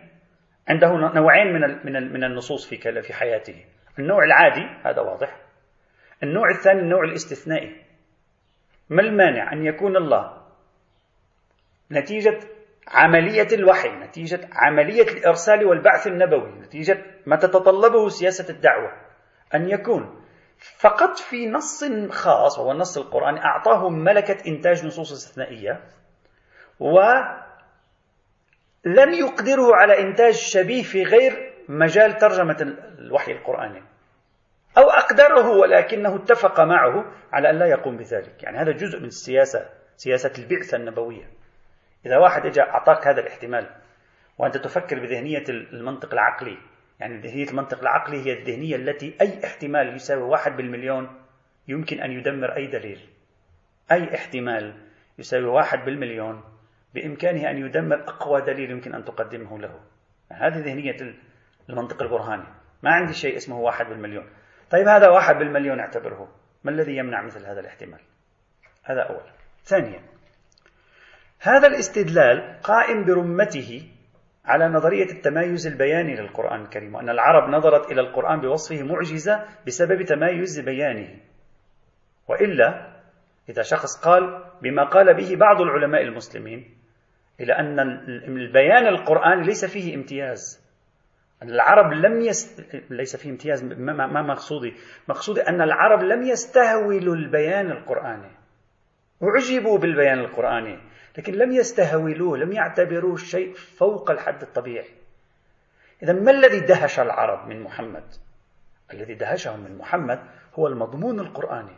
عنده 0.69 0.89
نوعين 0.93 1.53
من 1.85 2.13
من 2.13 2.25
النصوص 2.25 2.69
في 2.69 3.03
في 3.03 3.13
حياته. 3.13 3.65
النوع 3.99 4.25
العادي 4.25 4.67
هذا 4.85 5.01
واضح. 5.01 5.37
النوع 6.23 6.51
الثاني 6.51 6.81
النوع 6.81 7.05
الاستثنائي. 7.05 7.85
ما 8.91 9.03
المانع 9.03 9.53
أن 9.53 9.67
يكون 9.67 9.97
الله 9.97 10.44
نتيجة 11.93 12.41
عملية 12.89 13.49
الوحي 13.53 13.89
نتيجة 13.89 14.49
عملية 14.53 15.03
الإرسال 15.03 15.65
والبعث 15.67 16.07
النبوي 16.07 16.51
نتيجة 16.61 17.05
ما 17.27 17.37
تتطلبه 17.37 18.09
سياسة 18.09 18.55
الدعوة. 18.55 18.93
أن 19.55 19.71
يكون 19.71 20.25
فقط 20.79 21.19
في 21.19 21.47
نص 21.47 21.85
خاص 22.11 22.59
وهو 22.59 22.73
النص 22.73 22.99
القرآني 22.99 23.45
أعطاه 23.45 23.89
ملكة 23.89 24.37
إنتاج 24.47 24.87
نصوص 24.87 25.13
استثنائية 25.13 25.81
ولم 26.81 27.45
يقدره 29.13 29.75
على 29.75 30.01
إنتاج 30.01 30.35
شبيه 30.35 30.83
في 30.83 31.03
غير 31.03 31.53
مجال 31.69 32.17
ترجمة 32.17 32.77
الوحي 32.99 33.33
القرآني. 33.33 33.83
أو 34.79 34.83
أقدره 34.83 35.49
ولكنه 35.49 36.17
اتفق 36.17 36.61
معه 36.61 37.13
على 37.33 37.51
أن 37.51 37.59
لا 37.59 37.67
يقوم 37.67 37.97
بذلك. 37.97 38.43
يعني 38.43 38.59
هذا 38.59 38.73
جزء 38.73 38.99
من 38.99 39.07
السياسة 39.07 39.71
سياسة 39.97 40.33
البعثة 40.39 40.77
النبوية. 40.77 41.44
إذا 42.07 42.19
واحد 42.19 42.47
إجا 42.47 42.63
أعطاك 42.63 43.07
هذا 43.07 43.21
الاحتمال 43.21 43.71
وأنت 44.39 44.57
تفكر 44.57 45.01
بذهنية 45.01 45.45
المنطق 45.49 46.13
العقلي 46.13 46.59
يعني 47.01 47.19
ذهنية 47.19 47.49
المنطق 47.49 47.81
العقلي 47.81 48.27
هي 48.27 48.33
الذهنية 48.33 48.77
التي 48.77 49.17
أي 49.21 49.45
احتمال 49.45 49.95
يساوي 49.95 50.23
واحد 50.23 50.57
بالمليون 50.57 51.21
يمكن 51.69 52.01
أن 52.01 52.11
يدمر 52.11 52.57
أي 52.57 52.67
دليل. 52.67 53.09
أي 53.93 54.15
احتمال 54.15 54.75
يساوي 55.19 55.45
واحد 55.45 55.85
بالمليون 55.85 56.45
بإمكانه 56.95 57.51
أن 57.51 57.59
يدمر 57.59 58.01
أقوى 58.09 58.41
دليل 58.41 58.71
يمكن 58.71 58.95
أن 58.95 59.05
تقدمه 59.05 59.59
له. 59.59 59.81
هذه 60.33 60.59
ذهنية 60.59 60.97
المنطق 61.69 62.03
البرهاني. 62.03 62.45
ما 62.83 62.91
عندي 62.91 63.13
شيء 63.13 63.37
اسمه 63.37 63.61
واحد 63.61 63.87
بالمليون. 63.87 64.27
طيب 64.71 64.89
هذا 64.89 65.09
واحد 65.09 65.37
بالمليون 65.37 65.81
اعتبره. 65.81 66.33
ما 66.65 66.71
الذي 66.71 66.97
يمنع 66.97 67.23
مثل 67.23 67.47
هذا 67.47 67.61
الاحتمال؟ 67.61 68.01
هذا 68.83 69.01
أولا 69.01 69.33
ثانيا 69.65 70.14
هذا 71.45 71.67
الاستدلال 71.67 72.61
قائم 72.63 73.05
برمته 73.05 73.83
على 74.45 74.69
نظرية 74.69 75.13
التمايز 75.13 75.67
البياني 75.67 76.17
للقرآن 76.17 76.63
الكريم 76.63 76.95
وأن 76.95 77.09
العرب 77.11 77.51
نظرت 77.51 77.93
إلى 77.93 78.01
القرآن 78.01 78.41
بوصفه 78.41 78.83
معجزة 78.83 79.45
بسبب 79.67 80.03
تمايز 80.03 80.61
بيانه. 80.61 81.09
وإلا 82.29 82.95
إذا 83.49 83.63
شخص 83.63 84.05
قال 84.05 84.45
بما 84.63 84.85
قال 84.85 85.15
به 85.15 85.37
بعض 85.37 85.61
العلماء 85.61 86.03
المسلمين 86.03 86.77
إلى 87.41 87.53
أن 87.53 87.81
البيان 88.29 88.87
القرآني 88.87 89.47
ليس 89.47 89.65
فيه 89.65 89.95
امتياز 89.95 90.65
أن 91.43 91.51
العرب 91.51 91.93
لم 91.93 92.21
يست... 92.21 92.75
ليس 92.91 93.17
فيه 93.17 93.31
امتياز 93.31 93.65
ما, 93.65 94.07
ما 94.07 94.23
مقصودي؟ 94.23 94.75
مقصودي 95.09 95.41
أن 95.43 95.63
العرب 95.63 96.03
لم 96.03 96.23
يستهولوا 96.23 97.15
البيان 97.15 97.71
القرآني. 97.71 98.31
أعجبوا 99.23 99.79
بالبيان 99.79 100.19
القرآني. 100.19 100.94
لكن 101.19 101.33
لم 101.33 101.53
يستهولوه 101.53 102.39
لم 102.39 102.53
يعتبروه 102.53 103.17
شيء 103.17 103.55
فوق 103.55 104.11
الحد 104.11 104.43
الطبيعي. 104.43 104.91
إذا 106.03 106.13
ما 106.13 106.31
الذي 106.31 106.61
دهش 106.61 107.01
العرب 107.01 107.49
من 107.49 107.63
محمد؟ 107.63 108.05
الذي 108.93 109.15
دهشهم 109.15 109.61
من 109.61 109.79
محمد 109.79 110.21
هو 110.55 110.67
المضمون 110.67 111.21
القرآني. 111.21 111.77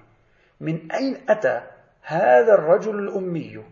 من 0.60 0.92
أين 0.92 1.16
أتى 1.28 1.62
هذا 2.02 2.54
الرجل 2.54 2.98
الأمي 2.98 3.64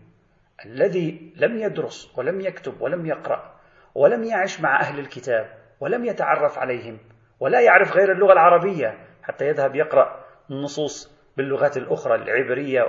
الذي 0.65 1.33
لم 1.35 1.57
يدرس 1.57 2.17
ولم 2.17 2.41
يكتب 2.41 2.81
ولم 2.81 3.05
يقرأ 3.05 3.55
ولم 3.95 4.23
يعش 4.23 4.61
مع 4.61 4.79
أهل 4.81 4.99
الكتاب 4.99 5.49
ولم 5.79 6.05
يتعرف 6.05 6.57
عليهم 6.57 6.97
ولا 7.39 7.61
يعرف 7.61 7.91
غير 7.91 8.11
اللغة 8.11 8.33
العربية 8.33 8.97
حتى 9.23 9.47
يذهب 9.47 9.75
يقرأ 9.75 10.25
النصوص 10.51 11.14
باللغات 11.37 11.77
الأخرى 11.77 12.15
العبرية 12.15 12.81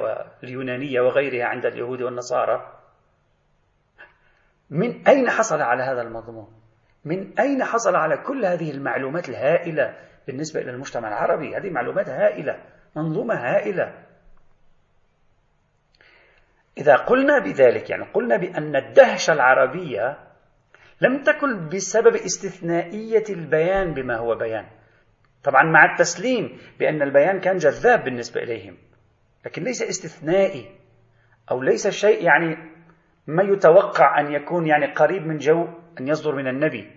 واليونانية 0.42 1.00
وغيرها 1.00 1.44
عند 1.44 1.66
اليهود 1.66 2.02
والنصارى 2.02 2.72
من 4.70 5.08
أين 5.08 5.30
حصل 5.30 5.62
على 5.62 5.82
هذا 5.82 6.02
المضمون؟ 6.02 6.48
من 7.04 7.38
أين 7.38 7.64
حصل 7.64 7.96
على 7.96 8.16
كل 8.16 8.44
هذه 8.44 8.70
المعلومات 8.70 9.28
الهائلة 9.28 9.94
بالنسبة 10.26 10.60
إلى 10.60 10.70
المجتمع 10.70 11.08
العربي؟ 11.08 11.56
هذه 11.56 11.70
معلومات 11.70 12.08
هائلة، 12.08 12.64
منظومة 12.96 13.34
هائلة. 13.34 14.06
إذا 16.78 16.96
قلنا 16.96 17.38
بذلك 17.38 17.90
يعني 17.90 18.04
قلنا 18.04 18.36
بأن 18.36 18.76
الدهشة 18.76 19.32
العربية 19.32 20.18
لم 21.00 21.22
تكن 21.22 21.68
بسبب 21.68 22.14
استثنائية 22.14 23.24
البيان 23.30 23.94
بما 23.94 24.16
هو 24.16 24.34
بيان، 24.34 24.66
طبعا 25.46 25.62
مع 25.62 25.92
التسليم 25.92 26.58
بأن 26.78 27.02
البيان 27.02 27.40
كان 27.40 27.56
جذاب 27.56 28.04
بالنسبة 28.04 28.42
إليهم 28.42 28.76
لكن 29.46 29.62
ليس 29.62 29.82
استثنائي 29.82 30.70
أو 31.50 31.62
ليس 31.62 31.88
شيء 31.88 32.24
يعني 32.24 32.56
ما 33.26 33.42
يتوقع 33.42 34.20
أن 34.20 34.32
يكون 34.32 34.66
يعني 34.66 34.86
قريب 34.86 35.26
من 35.26 35.38
جو 35.38 35.68
أن 36.00 36.08
يصدر 36.08 36.34
من 36.34 36.48
النبي. 36.48 36.90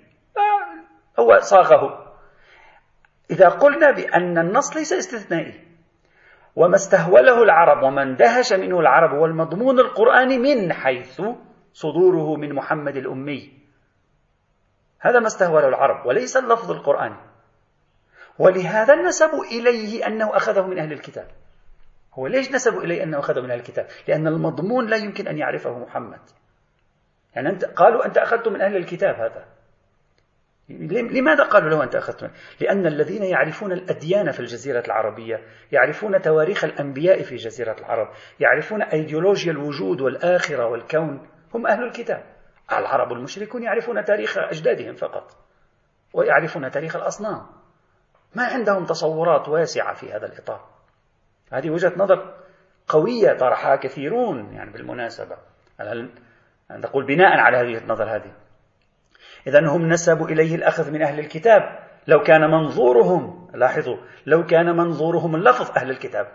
هو 1.19 1.39
صاغه. 1.39 2.15
إذا 3.31 3.49
قلنا 3.49 3.91
بأن 3.91 4.37
النص 4.37 4.77
ليس 4.77 4.93
استثنائي 4.93 5.53
وما 6.55 6.75
استهوله 6.75 7.43
العرب 7.43 7.83
وما 7.83 8.03
اندهش 8.03 8.53
منه 8.53 8.79
العرب 8.79 9.17
هو 9.17 9.25
المضمون 9.25 9.79
القرآني 9.79 10.37
من 10.37 10.73
حيث 10.73 11.21
صدوره 11.73 12.35
من 12.35 12.53
محمد 12.53 12.95
الأمي 12.97 13.59
هذا 14.99 15.19
ما 15.19 15.27
استهوله 15.27 15.67
العرب 15.67 16.05
وليس 16.05 16.37
اللفظ 16.37 16.71
القرآني. 16.71 17.28
ولهذا 18.39 18.95
نسبوا 18.95 19.43
إليه 19.45 20.07
أنه 20.07 20.35
أخذه 20.35 20.67
من 20.67 20.79
أهل 20.79 20.93
الكتاب. 20.93 21.27
هو 22.13 22.27
ليش 22.27 22.51
نسبوا 22.51 22.81
إليه 22.81 23.03
أنه 23.03 23.19
أخذه 23.19 23.41
من 23.41 23.51
أهل 23.51 23.59
الكتاب؟ 23.59 23.87
لأن 24.07 24.27
المضمون 24.27 24.87
لا 24.87 24.97
يمكن 24.97 25.27
أن 25.27 25.37
يعرفه 25.37 25.79
محمد. 25.79 26.19
يعني 27.35 27.49
أنت 27.49 27.65
قالوا 27.65 28.05
أنت 28.05 28.17
أخذته 28.17 28.51
من 28.51 28.61
أهل 28.61 28.75
الكتاب 28.75 29.15
هذا. 29.15 29.45
لماذا 30.89 31.43
قالوا 31.43 31.69
له 31.69 31.83
أنت 31.83 31.95
أخذت 31.95 32.23
منه؟ 32.23 32.33
لأن 32.61 32.87
الذين 32.87 33.23
يعرفون 33.23 33.71
الأديان 33.71 34.31
في 34.31 34.39
الجزيرة 34.39 34.83
العربية 34.85 35.43
يعرفون 35.71 36.21
تواريخ 36.21 36.63
الأنبياء 36.63 37.23
في 37.23 37.35
جزيرة 37.35 37.75
العرب 37.79 38.07
يعرفون 38.39 38.81
أيديولوجيا 38.81 39.51
الوجود 39.51 40.01
والآخرة 40.01 40.65
والكون 40.65 41.27
هم 41.53 41.67
أهل 41.67 41.83
الكتاب. 41.83 42.23
العرب 42.71 43.11
المشركون 43.11 43.63
يعرفون 43.63 44.03
تاريخ 44.03 44.37
أجدادهم 44.37 44.95
فقط 44.95 45.31
ويعرفون 46.13 46.71
تاريخ 46.71 46.95
الأصنام. 46.95 47.58
ما 48.35 48.43
عندهم 48.43 48.85
تصورات 48.85 49.49
واسعة 49.49 49.93
في 49.93 50.13
هذا 50.13 50.25
الإطار. 50.25 50.65
هذه 51.51 51.69
وجهة 51.69 51.93
نظر 51.97 52.33
قوية 52.87 53.37
طرحها 53.37 53.75
كثيرون 53.75 54.53
يعني 54.53 54.71
بالمناسبة. 54.71 55.37
نقول 56.71 57.05
بناء 57.05 57.39
على 57.39 57.57
هذه 57.57 57.77
النظر 57.77 58.15
هذه؟ 58.15 58.31
إذا 59.47 59.67
هم 59.67 59.85
نسبوا 59.85 60.27
إليه 60.27 60.55
الأخذ 60.55 60.91
من 60.91 61.01
أهل 61.01 61.19
الكتاب. 61.19 61.79
لو 62.07 62.19
كان 62.19 62.41
منظورهم 62.41 63.51
لاحظوا 63.53 63.97
لو 64.25 64.45
كان 64.45 64.77
منظورهم 64.77 65.35
اللفظ 65.35 65.77
أهل 65.77 65.89
الكتاب. 65.89 66.27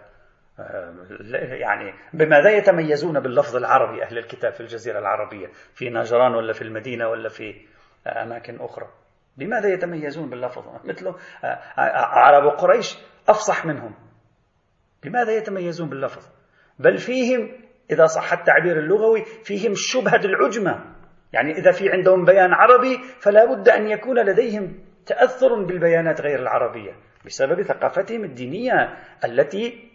يعني 1.61 1.95
بماذا 2.13 2.51
يتميزون 2.51 3.21
باللفظ 3.21 3.57
العربي 3.57 4.03
أهل 4.03 4.19
الكتاب 4.19 4.53
في 4.53 4.61
الجزيرة 4.61 4.99
العربية 4.99 5.47
في 5.75 5.91
نجران 5.91 6.35
ولا 6.35 6.53
في 6.53 6.63
المدينة 6.63 7.09
ولا 7.09 7.29
في 7.29 7.67
أماكن 8.07 8.61
أخرى. 8.61 8.89
بماذا 9.37 9.69
يتميزون 9.69 10.31
باللفظ؟ 10.31 10.65
مثل 10.85 11.07
آه، 11.07 11.47
آه، 11.47 12.19
عرب 12.19 12.59
قريش 12.59 12.99
أفصح 13.29 13.67
منهم. 13.67 13.95
بماذا 15.03 15.33
يتميزون 15.33 15.89
باللفظ؟ 15.89 16.29
بل 16.79 16.99
فيهم 16.99 17.53
إذا 17.91 18.07
صح 18.07 18.33
التعبير 18.33 18.79
اللغوي 18.79 19.25
فيهم 19.25 19.73
شبهة 19.75 20.21
العجمة. 20.25 20.95
يعني 21.33 21.53
إذا 21.53 21.71
في 21.71 21.91
عندهم 21.91 22.25
بيان 22.25 22.53
عربي 22.53 22.99
فلا 23.21 23.45
بد 23.45 23.69
أن 23.69 23.89
يكون 23.89 24.19
لديهم 24.19 24.79
تأثر 25.07 25.65
بالبيانات 25.65 26.21
غير 26.21 26.39
العربية 26.39 26.93
بسبب 27.27 27.63
ثقافتهم 27.63 28.25
الدينية 28.25 28.99
التي 29.25 29.91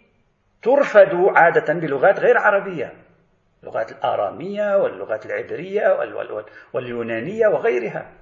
ترفد 0.62 1.14
عادة 1.36 1.74
بلغات 1.74 2.20
غير 2.20 2.38
عربية. 2.38 2.92
اللغات 3.62 3.92
الآرامية 3.92 4.76
واللغات 4.76 5.26
العبرية 5.26 5.98
واليونانية 6.74 7.48
وغيرها. 7.48 8.19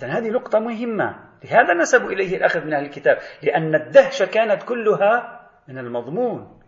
إذا 0.00 0.08
هذه 0.08 0.28
نقطة 0.28 0.58
مهمة. 0.58 1.30
لهذا 1.44 1.74
نسبوا 1.74 2.10
إليه 2.10 2.36
الأخذ 2.36 2.64
من 2.64 2.74
أهل 2.74 2.84
الكتاب 2.84 3.18
لأن 3.42 3.74
الدهشة 3.74 4.26
كانت 4.26 4.62
كلها 4.62 5.40
من 5.68 5.78
المضمون. 5.78 6.60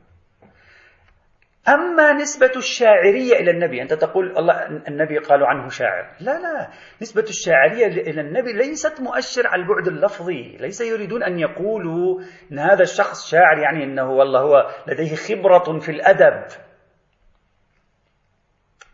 أما 1.69 2.13
نسبة 2.13 2.53
الشاعرية 2.57 3.33
إلى 3.33 3.51
النبي 3.51 3.83
أنت 3.83 3.95
تقول 3.95 4.39
الله 4.39 4.67
النبي 4.89 5.19
قالوا 5.19 5.47
عنه 5.47 5.69
شاعر. 5.69 6.17
لا 6.21 6.39
لا. 6.39 6.71
نسبة 7.03 7.23
الشاعرية 7.23 7.87
إلى 7.87 8.21
النبي 8.21 8.53
ليست 8.53 9.01
مؤشر 9.01 9.47
على 9.47 9.63
البعد 9.63 9.89
اللفظي. 9.89 10.57
ليس 10.61 10.81
يريدون 10.81 11.23
أن 11.23 11.39
يقولوا 11.39 12.21
أن 12.53 12.59
هذا 12.59 12.83
الشخص 12.83 13.31
شاعر 13.31 13.59
يعني 13.59 13.85
أنه 13.85 14.11
والله 14.11 14.41
هو 14.41 14.71
لديه 14.87 15.15
خبرة 15.15 15.79
في 15.79 15.89
الأدب. 15.89 16.45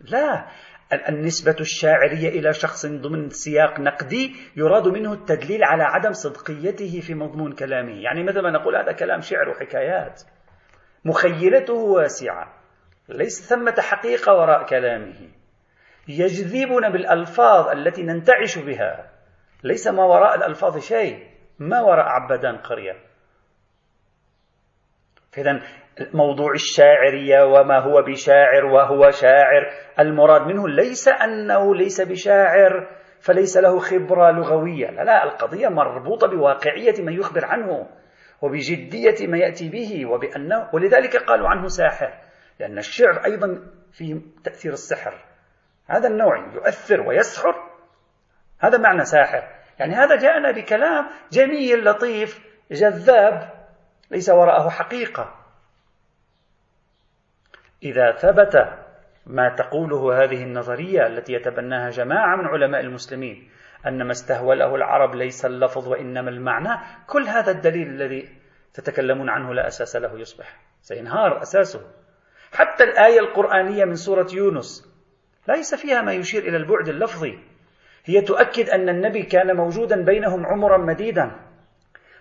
لا. 0.00 0.46
النسبة 0.92 1.56
الشاعرية 1.60 2.28
إلى 2.28 2.52
شخص 2.52 2.86
ضمن 2.86 3.30
سياق 3.30 3.80
نقدي 3.80 4.36
يراد 4.56 4.88
منه 4.88 5.12
التدليل 5.12 5.64
على 5.64 5.82
عدم 5.82 6.12
صدقيته 6.12 7.00
في 7.00 7.14
مضمون 7.14 7.52
كلامه. 7.52 8.02
يعني 8.02 8.24
مثل 8.24 8.40
ما 8.40 8.50
نقول 8.50 8.76
هذا 8.76 8.92
كلام 8.92 9.20
شعر 9.20 9.48
وحكايات. 9.48 10.22
مخيلته 11.04 11.74
واسعة. 11.74 12.52
ليس 13.08 13.48
ثمة 13.48 13.74
حقيقة 13.78 14.34
وراء 14.34 14.66
كلامه. 14.66 15.28
يجذبنا 16.08 16.88
بالألفاظ 16.88 17.68
التي 17.68 18.02
ننتعش 18.02 18.58
بها. 18.58 19.10
ليس 19.64 19.86
ما 19.88 20.04
وراء 20.04 20.36
الألفاظ 20.36 20.78
شيء. 20.78 21.26
ما 21.58 21.80
وراء 21.80 22.06
عبدان 22.06 22.56
قرية. 22.56 22.96
إذا 25.38 25.60
موضوع 26.14 26.52
الشاعرية 26.52 27.44
وما 27.44 27.78
هو 27.78 28.02
بشاعر 28.02 28.64
وهو 28.64 29.10
شاعر. 29.10 29.70
المراد 29.98 30.46
منه 30.46 30.68
ليس 30.68 31.08
أنه 31.08 31.74
ليس 31.74 32.00
بشاعر 32.00 32.88
فليس 33.20 33.56
له 33.56 33.78
خبرة 33.78 34.30
لغوية. 34.30 34.90
لا 34.90 35.04
لا 35.04 35.24
القضية 35.24 35.68
مربوطة 35.68 36.26
بواقعية 36.26 37.02
ما 37.02 37.12
يخبر 37.12 37.44
عنه 37.44 37.86
وبجدية 38.42 39.26
ما 39.26 39.38
يأتي 39.38 39.68
به 39.68 40.06
وبأنه 40.06 40.68
ولذلك 40.72 41.16
قالوا 41.16 41.48
عنه 41.48 41.66
ساحر 41.66 42.12
لأن 42.60 42.78
الشعر 42.78 43.24
أيضا 43.24 43.62
فيه 43.92 44.14
تأثير 44.44 44.72
السحر. 44.72 45.14
هذا 45.86 46.08
النوع 46.08 46.54
يؤثر 46.54 47.00
ويسحر. 47.00 47.54
هذا 48.60 48.78
معنى 48.78 49.04
ساحر. 49.04 49.42
يعني 49.78 49.94
هذا 49.94 50.16
جاءنا 50.16 50.50
بكلام 50.50 51.08
جميل 51.32 51.84
لطيف 51.84 52.46
جذاب 52.70 53.50
ليس 54.10 54.30
وراءه 54.30 54.68
حقيقة. 54.68 55.37
إذا 57.82 58.12
ثبت 58.12 58.56
ما 59.26 59.48
تقوله 59.48 60.24
هذه 60.24 60.42
النظرية 60.42 61.06
التي 61.06 61.32
يتبناها 61.32 61.90
جماعة 61.90 62.36
من 62.36 62.46
علماء 62.46 62.80
المسلمين 62.80 63.48
أن 63.86 64.02
ما 64.02 64.10
استهوله 64.10 64.74
العرب 64.74 65.14
ليس 65.14 65.44
اللفظ 65.46 65.88
وإنما 65.88 66.30
المعنى 66.30 66.80
كل 67.06 67.22
هذا 67.22 67.50
الدليل 67.50 67.88
الذي 67.88 68.28
تتكلمون 68.74 69.28
عنه 69.28 69.54
لا 69.54 69.66
أساس 69.66 69.96
له 69.96 70.20
يصبح 70.20 70.56
سينهار 70.80 71.42
أساسه. 71.42 71.80
حتى 72.52 72.84
الآية 72.84 73.20
القرآنية 73.20 73.84
من 73.84 73.94
سورة 73.94 74.26
يونس 74.32 74.94
ليس 75.48 75.74
فيها 75.74 76.02
ما 76.02 76.12
يشير 76.12 76.42
إلى 76.42 76.56
البعد 76.56 76.88
اللفظي. 76.88 77.38
هي 78.04 78.20
تؤكد 78.20 78.68
أن 78.68 78.88
النبي 78.88 79.22
كان 79.22 79.56
موجودا 79.56 80.04
بينهم 80.04 80.46
عمرا 80.46 80.78
مديدا. 80.78 81.30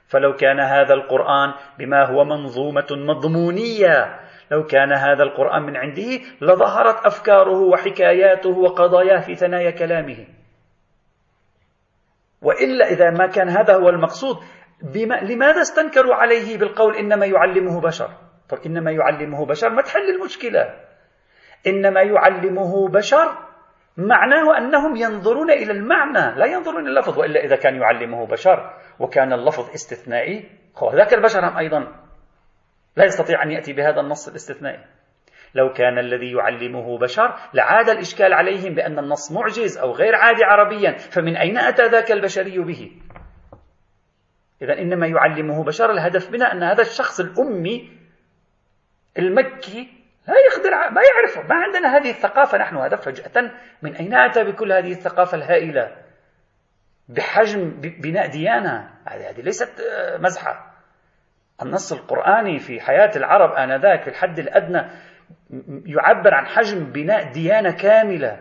فلو 0.08 0.36
كان 0.36 0.60
هذا 0.60 0.94
القرآن 0.94 1.54
بما 1.80 2.06
هو 2.06 2.24
منظومة 2.24 2.88
مضمونية 2.92 4.20
لو 4.52 4.64
كان 4.64 4.92
هذا 4.92 5.24
القرآن 5.24 5.62
من 5.62 5.78
عنده 5.78 6.20
لظهرت 6.42 7.06
أفكاره 7.06 7.60
وحكاياته 7.60 8.50
وقضاياه 8.50 9.20
في 9.20 9.36
ثنايا 9.36 9.72
كلامه. 9.72 10.28
وإلا 12.42 12.86
إذا 12.92 13.10
ما 13.10 13.28
كان 13.28 13.50
هذا 13.50 13.76
هو 13.76 13.90
المقصود 13.90 14.38
بما 14.94 15.16
لماذا 15.16 15.62
استنكروا 15.62 16.16
عليه 16.16 16.58
بالقول 16.58 16.96
إنما 16.96 17.26
يعلمه 17.26 17.82
بشر؟ 17.82 18.10
طب 18.50 18.58
إنما 18.66 18.92
يعلمه 18.92 19.46
بشر 19.46 19.70
ما 19.70 19.82
تحل 19.82 20.10
المشكلة. 20.16 20.74
إنما 21.68 22.02
يعلمه 22.02 22.90
بشر 22.90 23.48
معناه 23.98 24.58
أنهم 24.58 24.96
ينظرون 24.96 25.52
إلى 25.52 25.72
المعنى 25.72 26.40
لا 26.40 26.46
ينظرون 26.46 26.82
إلى 26.82 26.90
اللفظ 26.90 27.20
وإلا 27.20 27.44
إذا 27.44 27.56
كان 27.56 27.76
يعلمه 27.76 28.26
بشر 28.26 28.74
وكان 29.00 29.34
اللفظ 29.34 29.70
استثنائي 29.70 30.50
ذاك 30.94 31.14
البشر 31.14 31.50
هم 31.50 31.58
أيضا 31.58 32.07
لا 32.98 33.06
يستطيع 33.06 33.44
أن 33.44 33.52
يأتي 33.52 33.74
بهذا 33.74 34.02
النص 34.02 34.28
الاستثنائي. 34.28 34.86
لو 35.56 35.74
كان 35.74 36.00
الذي 36.00 36.32
يعلمه 36.32 36.98
بشر 36.98 37.36
لعاد 37.54 37.90
الإشكال 37.90 38.34
عليهم 38.34 38.76
بأن 38.76 39.00
النص 39.00 39.32
معجز 39.32 39.78
أو 39.78 39.92
غير 39.92 40.16
عادي 40.16 40.44
عربيا 40.44 40.92
فمن 40.92 41.38
أين 41.38 41.58
أتى 41.58 41.88
ذاك 41.88 42.12
البشري 42.12 42.60
به؟ 42.60 42.92
إذا 44.62 44.74
إنما 44.74 45.08
يعلمه 45.08 45.64
بشر 45.64 45.92
الهدف 45.92 46.32
منها 46.32 46.52
أن 46.52 46.64
هذا 46.64 46.82
الشخص 46.82 47.20
الأمي 47.20 47.92
المكي 49.20 49.98
لا 50.28 50.36
يقدر 50.52 50.72
ما 50.72 51.02
يعرف 51.02 51.50
ما 51.50 51.56
عندنا 51.56 51.98
هذه 51.98 52.10
الثقافة 52.10 52.58
نحن 52.58 52.78
هذا 52.78 52.96
فجأة. 52.96 53.52
من 53.82 53.96
أين 53.96 54.14
أتى 54.14 54.44
بكل 54.44 54.72
هذه 54.72 54.92
الثقافة 54.92 55.38
الهائلة؟ 55.38 55.96
بحجم 57.10 57.82
بناء 57.82 58.28
ديانة. 58.28 58.90
هذه 59.08 59.42
ليست 59.42 59.80
آه، 59.80 60.18
مزحة. 60.18 60.67
النص 61.62 61.94
القرآني 61.94 62.60
في 62.60 62.82
حياة 62.82 63.12
العرب 63.16 63.52
آنذاك 63.52 64.02
في 64.02 64.10
الحد 64.10 64.40
الأدنى 64.40 64.92
يعبر 65.86 66.34
عن 66.34 66.46
حجم 66.46 66.92
بناء 66.92 67.32
ديانة 67.32 67.72
كاملة 67.72 68.40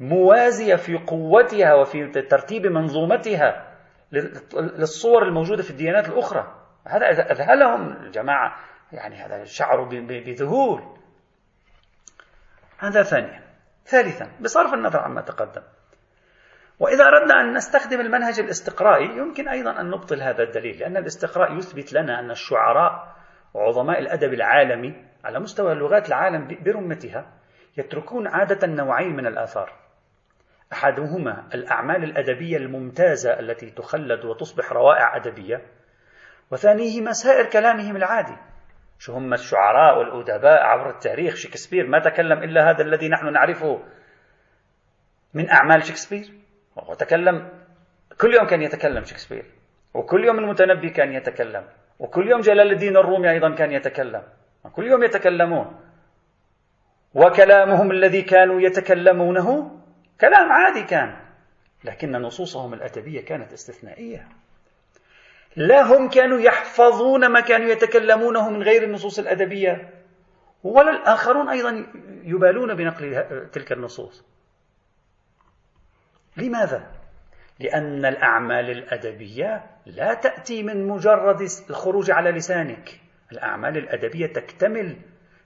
موازية 0.00 0.76
في 0.76 0.98
قوتها 0.98 1.74
وفي 1.74 2.06
ترتيب 2.06 2.66
منظومتها 2.66 3.76
للصور 4.52 5.22
الموجودة 5.22 5.62
في 5.62 5.70
الديانات 5.70 6.08
الأخرى. 6.08 6.54
هذا 6.86 7.06
أذهلهم 7.06 7.92
الجماعة 7.92 8.56
يعني 8.92 9.16
هذا 9.16 9.44
شعروا 9.44 9.86
بذهول. 9.88 10.96
هذا 12.78 13.02
ثانيا. 13.02 13.40
ثالثا 13.84 14.30
بصرف 14.40 14.74
النظر 14.74 15.00
عما 15.00 15.20
تقدم. 15.20 15.62
وإذا 16.80 17.04
أردنا 17.04 17.40
أن 17.40 17.54
نستخدم 17.54 18.00
المنهج 18.00 18.40
الاستقرائي 18.40 19.04
يمكن 19.04 19.48
أيضا 19.48 19.80
أن 19.80 19.90
نبطل 19.90 20.22
هذا 20.22 20.42
الدليل 20.42 20.78
لأن 20.78 20.96
الاستقراء 20.96 21.56
يثبت 21.56 21.92
لنا 21.92 22.20
أن 22.20 22.30
الشعراء 22.30 23.16
وعظماء 23.54 23.98
الأدب 23.98 24.32
العالمي 24.32 25.04
على 25.24 25.40
مستوى 25.40 25.74
لغات 25.74 26.08
العالم 26.08 26.58
برمتها 26.64 27.32
يتركون 27.76 28.28
عادة 28.28 28.66
نوعين 28.66 29.16
من 29.16 29.26
الآثار. 29.26 29.72
أحدهما 30.72 31.48
الأعمال 31.54 32.04
الأدبية 32.04 32.56
الممتازة 32.56 33.40
التي 33.40 33.70
تخلد 33.70 34.24
وتصبح 34.24 34.72
روائع 34.72 35.16
أدبية 35.16 35.62
وثانيهما 36.50 37.12
سائر 37.12 37.50
كلامهم 37.50 37.96
العادي. 37.96 38.36
شو 38.98 39.12
هم 39.12 39.32
الشعراء 39.32 39.98
والأدباء 39.98 40.62
عبر 40.62 40.90
التاريخ؟ 40.90 41.34
شكسبير 41.34 41.86
ما 41.86 41.98
تكلم 41.98 42.42
إلا 42.42 42.70
هذا 42.70 42.82
الذي 42.82 43.08
نحن 43.08 43.32
نعرفه 43.32 43.82
من 45.34 45.50
أعمال 45.50 45.84
شكسبير. 45.84 46.39
وتكلم 46.76 47.48
كل 48.20 48.34
يوم 48.34 48.46
كان 48.46 48.62
يتكلم 48.62 49.04
شكسبير. 49.04 49.44
وكل 49.94 50.24
يوم 50.24 50.38
المتنبي 50.38 50.90
كان 50.90 51.12
يتكلم. 51.12 51.64
وكل 51.98 52.30
يوم 52.30 52.40
جلال 52.40 52.72
الدين 52.72 52.96
الرومي 52.96 53.30
أيضا 53.30 53.54
كان 53.54 53.72
يتكلم. 53.72 54.22
كل 54.72 54.86
يوم 54.86 55.02
يتكلمون. 55.02 55.80
وكلامهم 57.14 57.90
الذي 57.90 58.22
كانوا 58.22 58.60
يتكلمونه 58.60 59.80
كلام 60.20 60.52
عادي 60.52 60.82
كان. 60.82 61.16
لكن 61.84 62.12
نصوصهم 62.12 62.74
الأدبية 62.74 63.24
كانت 63.24 63.52
استثنائية. 63.52 64.28
لا 65.56 65.82
هم 65.82 66.08
كانوا 66.08 66.38
يحفظون 66.38 67.26
ما 67.26 67.40
كانوا 67.40 67.68
يتكلمونه 67.68 68.50
من 68.50 68.62
غير 68.62 68.82
النصوص 68.82 69.18
الأدبية. 69.18 69.90
ولا 70.64 70.90
الآخرون 70.90 71.48
أيضا 71.48 71.86
يبالون 72.24 72.74
بنقل 72.74 73.26
تلك 73.52 73.72
النصوص. 73.72 74.24
لماذا؟ 76.36 77.00
لأن 77.60 78.04
الأعمال 78.04 78.70
الأدبية 78.70 79.64
لا 79.86 80.14
تأتي 80.14 80.62
من 80.62 80.88
مجرد 80.88 81.40
الخروج 81.70 82.10
على 82.10 82.30
لسانك. 82.30 83.00
الأعمال 83.32 83.78
الأدبية 83.78 84.26
تكتمل 84.26 84.96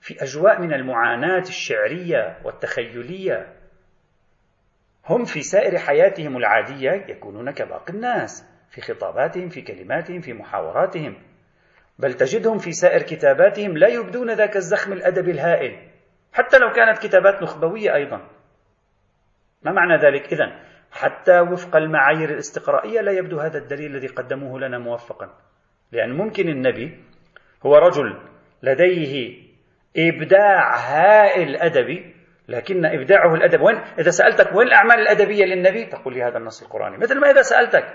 في 0.01 0.23
أجواء 0.23 0.61
من 0.61 0.73
المعاناة 0.73 1.41
الشعرية 1.41 2.37
والتخيلية. 2.43 3.53
هم 5.05 5.25
في 5.25 5.41
سائر 5.41 5.77
حياتهم 5.77 6.37
العادية 6.37 6.91
يكونون 6.91 7.51
كباقي 7.51 7.93
الناس 7.93 8.49
في 8.69 8.81
خطاباتهم 8.81 9.49
في 9.49 9.61
كلماتهم 9.61 10.21
في 10.21 10.33
محاوراتهم. 10.33 11.17
بل 11.99 12.13
تجدهم 12.13 12.57
في 12.57 12.71
سائر 12.71 13.01
كتاباتهم 13.01 13.77
لا 13.77 13.87
يبدون 13.87 14.31
ذاك 14.31 14.55
الزخم 14.55 14.93
الأدبي 14.93 15.31
الهائل. 15.31 15.89
حتى 16.33 16.57
لو 16.57 16.71
كانت 16.71 16.97
كتابات 16.97 17.41
نخبوية 17.41 17.95
أيضا. 17.95 18.17
ما 19.63 19.71
معنى 19.71 19.97
ذلك؟ 19.97 20.33
إذن 20.33 20.74
حتى 20.95 21.39
وفق 21.39 21.75
المعايير 21.75 22.29
الاستقرائية 22.29 23.01
لا 23.01 23.11
يبدو 23.11 23.39
هذا 23.39 23.57
الدليل 23.57 23.95
الذي 23.95 24.07
قدموه 24.07 24.59
لنا 24.59 24.77
موفقا. 24.77 25.29
لأن 25.91 26.11
ممكن 26.11 26.49
النبي 26.49 27.03
هو 27.65 27.75
رجل 27.75 28.19
لديه 28.63 29.43
إبداع 29.97 30.75
هائل 30.75 31.55
أدبي 31.55 32.15
لكن 32.47 32.85
إبداعه 32.85 33.35
الأدب 33.35 33.61
وين؟ 33.61 33.75
إذا 33.99 34.09
سألتك 34.09 34.55
وين 34.55 34.67
الأعمال 34.67 34.99
الأدبية 34.99 35.45
للنبي؟ 35.45 35.85
تقول 35.85 36.13
لي 36.13 36.23
هذا 36.23 36.37
النص 36.37 36.63
القرآني. 36.63 36.97
مثل 36.97 37.19
ما 37.19 37.31
إذا 37.31 37.41
سألتك 37.41 37.85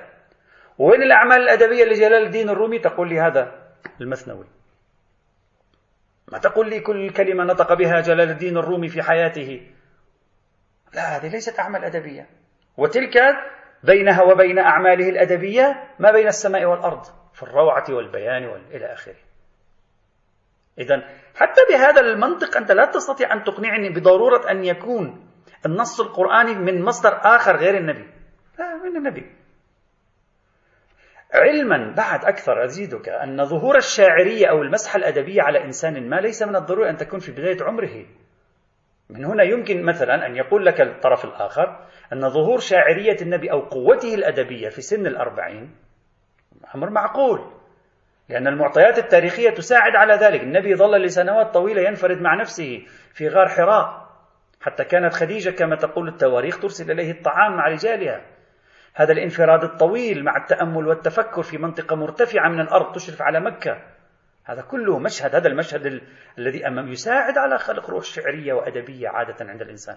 وين 0.78 1.03
الأعمال 1.03 1.36
الأدبية 1.36 1.84
لجلال 1.84 2.26
الدين 2.26 2.48
الرومي؟ 2.51 2.78
تقول 2.78 3.09
لي 3.09 3.20
هذا 3.20 3.72
المثنوي. 4.01 4.46
ما 6.32 6.38
تقول 6.38 6.70
لي 6.70 6.80
كل 6.80 7.11
كلمة 7.11 7.44
نطق 7.44 7.74
بها 7.74 8.01
جلال 8.01 8.30
الدين 8.30 8.57
الرومي 8.57 8.88
في 8.88 9.03
حياته؟ 9.03 9.70
لا 10.94 11.16
هذه 11.16 11.28
ليست 11.28 11.59
أعمال 11.59 11.84
أدبية. 11.84 12.39
وتلك 12.80 13.16
بينها 13.84 14.22
وبين 14.22 14.58
أعماله 14.58 15.08
الأدبية 15.08 15.88
ما 15.98 16.12
بين 16.12 16.26
السماء 16.26 16.64
والأرض 16.64 17.04
في 17.32 17.42
الروعة 17.42 17.84
والبيان 17.90 18.44
وإلى 18.44 18.92
آخره. 18.92 19.16
إذا 20.78 20.96
حتى 21.34 21.60
بهذا 21.70 22.00
المنطق 22.00 22.56
أنت 22.56 22.72
لا 22.72 22.84
تستطيع 22.84 23.32
أن 23.32 23.44
تقنعني 23.44 23.88
بضرورة 23.88 24.50
أن 24.50 24.64
يكون 24.64 25.28
النص 25.66 26.00
القرآني 26.00 26.54
من 26.54 26.84
مصدر 26.84 27.20
آخر 27.22 27.56
غير 27.56 27.76
النبي. 27.76 28.06
لا 28.58 28.76
من 28.76 28.96
النبي. 28.96 29.36
علما 31.34 31.94
بعد 31.96 32.24
أكثر 32.24 32.64
أزيدك 32.64 33.08
أن 33.08 33.44
ظهور 33.44 33.76
الشاعرية 33.76 34.46
أو 34.46 34.62
المسحة 34.62 34.96
الأدبية 34.96 35.42
على 35.42 35.64
إنسان 35.64 36.08
ما 36.08 36.16
ليس 36.16 36.42
من 36.42 36.56
الضروري 36.56 36.90
أن 36.90 36.96
تكون 36.96 37.20
في 37.20 37.32
بداية 37.32 37.56
عمره. 37.62 38.06
من 39.11 39.24
هنا 39.24 39.42
يمكن 39.42 39.82
مثلا 39.82 40.26
أن 40.26 40.36
يقول 40.36 40.66
لك 40.66 40.80
الطرف 40.80 41.24
الآخر 41.24 41.86
أن 42.12 42.28
ظهور 42.28 42.58
شاعرية 42.58 43.16
النبي 43.22 43.52
أو 43.52 43.61
قوته 43.61 44.14
الأدبية 44.14 44.68
في 44.68 44.80
سن 44.80 45.06
الأربعين 45.06 45.70
أمر 46.74 46.90
معقول 46.90 47.61
لأن 48.28 48.46
المعطيات 48.46 48.98
التاريخية 48.98 49.50
تساعد 49.50 49.96
على 49.96 50.14
ذلك. 50.14 50.42
النبي 50.42 50.74
ظل 50.74 51.02
لسنوات 51.02 51.54
طويلة 51.54 51.82
ينفرد 51.82 52.20
مع 52.20 52.34
نفسه 52.34 52.84
في 53.12 53.28
غار 53.28 53.48
حراء 53.48 54.11
حتى 54.61 54.84
كانت 54.84 55.14
خديجة 55.14 55.50
كما 55.50 55.76
تقول 55.76 56.08
التواريخ 56.08 56.61
ترسل 56.61 56.90
إليه 56.90 57.11
الطعام 57.11 57.56
مع 57.56 57.68
رجالها. 57.68 58.20
هذا 58.94 59.12
الانفراد 59.12 59.64
الطويل 59.64 60.24
مع 60.24 60.36
التأمل 60.36 60.86
والتفكر 60.86 61.42
في 61.42 61.58
منطقة 61.58 61.96
مرتفعة 61.96 62.48
من 62.48 62.61
الأرض 62.61 62.94
تشرف 62.94 63.22
على 63.22 63.40
مكة. 63.40 63.82
هذا 64.45 64.62
كله 64.62 64.99
مشهد 64.99 65.34
هذا 65.34 65.49
المشهد 65.49 65.86
ال... 65.86 66.03
الذي 66.38 66.66
أمام 66.66 66.88
يساعد 66.88 67.38
على 67.38 67.59
خلق 67.59 67.91
روح 67.91 68.05
شعرية 68.05 68.53
وأدبية 68.53 69.09
عادة 69.09 69.36
عند 69.41 69.62
الإنسان. 69.62 69.97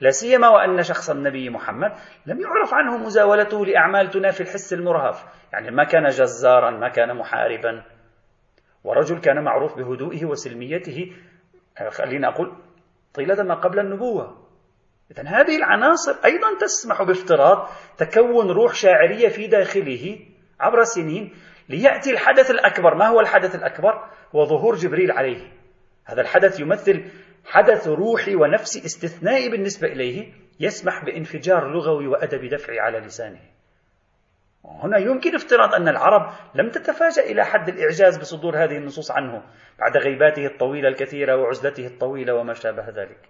لا 0.00 0.10
سيما 0.10 0.48
وأن 0.48 0.82
شخص 0.82 1.10
النبي 1.10 1.50
محمد 1.50 1.92
لم 2.26 2.40
يعرف 2.40 2.74
عنه 2.74 2.98
مزاولته 2.98 3.66
لأعمال 3.66 4.10
تنافي 4.10 4.40
الحس 4.40 4.72
المرهف. 4.72 5.24
يعني 5.52 5.70
ما 5.70 5.84
كان 5.84 6.06
جزارا 6.08 6.70
ما 6.70 6.88
كان 6.88 7.16
محاربا. 7.16 7.84
ورجل 8.84 9.20
كان 9.20 9.44
معروف 9.44 9.76
بهدوئه 9.76 10.24
وسلميته. 10.24 11.12
خلينا 11.90 12.28
أقول 12.28 12.56
طيلة 13.14 13.42
ما 13.42 13.54
قبل 13.54 13.78
النبوة. 13.78 14.46
إذا 15.10 15.22
هذه 15.22 15.56
العناصر 15.56 16.12
أيضا 16.24 16.58
تسمح 16.60 17.02
بافتراض 17.02 17.68
تكون 17.98 18.50
روح 18.50 18.74
شاعرية 18.74 19.28
في 19.28 19.46
داخله 19.46 20.18
عبر 20.60 20.80
السنين 20.80 21.34
ليأتي 21.68 22.10
الحدث 22.10 22.50
الأكبر. 22.50 22.94
ما 22.94 23.06
هو 23.06 23.20
الحدث 23.20 23.54
الأكبر؟ 23.54 24.10
هو 24.34 24.44
ظهور 24.44 24.74
جبريل 24.74 25.10
عليه. 25.10 25.52
هذا 26.04 26.20
الحدث 26.20 26.60
يمثل 26.60 27.04
حدث 27.44 27.88
روحي 27.88 28.34
ونفسي 28.36 28.84
استثنائي 28.84 29.48
بالنسبة 29.48 29.88
إليه 29.88 30.32
يسمح 30.60 31.04
بانفجار 31.04 31.68
لغوي 31.68 32.06
وأدبي 32.06 32.48
دفعي 32.48 32.80
على 32.80 32.98
لسانه. 32.98 33.40
هنا 34.64 34.98
يمكن 34.98 35.34
افتراض 35.34 35.74
أن 35.74 35.88
العرب 35.88 36.32
لم 36.54 36.70
تتفاجأ 36.70 37.22
إلى 37.22 37.44
حد 37.44 37.68
الإعجاز 37.68 38.18
بصدور 38.18 38.64
هذه 38.64 38.76
النصوص 38.76 39.10
عنه 39.10 39.42
بعد 39.78 39.96
غيباته 39.96 40.46
الطويلة 40.46 40.88
الكثيرة 40.88 41.36
وعزلته 41.36 41.86
الطويلة 41.86 42.34
وما 42.34 42.54
شابه 42.54 42.88
ذلك. 42.88 43.28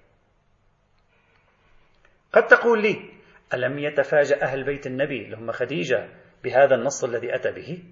قد 2.32 2.46
تقول 2.46 2.82
لي 2.82 3.10
ألم 3.54 3.78
يتفاجأ 3.78 4.42
أهل 4.42 4.64
بيت 4.64 4.86
النبي 4.86 5.24
اللي 5.24 5.36
هم 5.36 5.52
خديجة 5.52 6.08
بهذا 6.44 6.74
النص 6.74 7.04
الذي 7.04 7.34
أتى 7.34 7.50
به؟ 7.52 7.82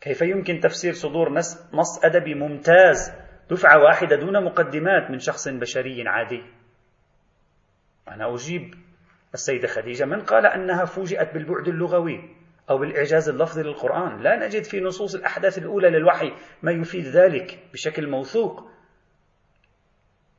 كيف 0.00 0.22
يمكن 0.22 0.60
تفسير 0.60 0.92
صدور 0.92 1.32
نص, 1.72 2.04
أدبي 2.04 2.34
ممتاز 2.34 3.12
دفعة 3.50 3.82
واحدة 3.84 4.16
دون 4.16 4.44
مقدمات 4.44 5.10
من 5.10 5.18
شخص 5.18 5.48
بشري 5.48 6.08
عادي؟ 6.08 6.42
أنا 8.08 8.34
أجيب 8.34 8.74
السيدة 9.34 9.68
خديجة 9.68 10.04
من 10.04 10.20
قال 10.20 10.46
أنها 10.46 10.84
فوجئت 10.84 11.34
بالبعد 11.34 11.68
اللغوي 11.68 12.36
أو 12.70 12.78
بالإعجاز 12.78 13.28
اللفظي 13.28 13.62
للقرآن. 13.62 14.22
لا 14.22 14.46
نجد 14.46 14.64
في 14.64 14.80
نصوص 14.80 15.14
الأحداث 15.14 15.58
الأولى 15.58 15.90
للوحي 15.90 16.32
ما 16.62 16.72
يفيد 16.72 17.04
ذلك 17.04 17.58
بشكل 17.72 18.10
موثوق. 18.10 18.70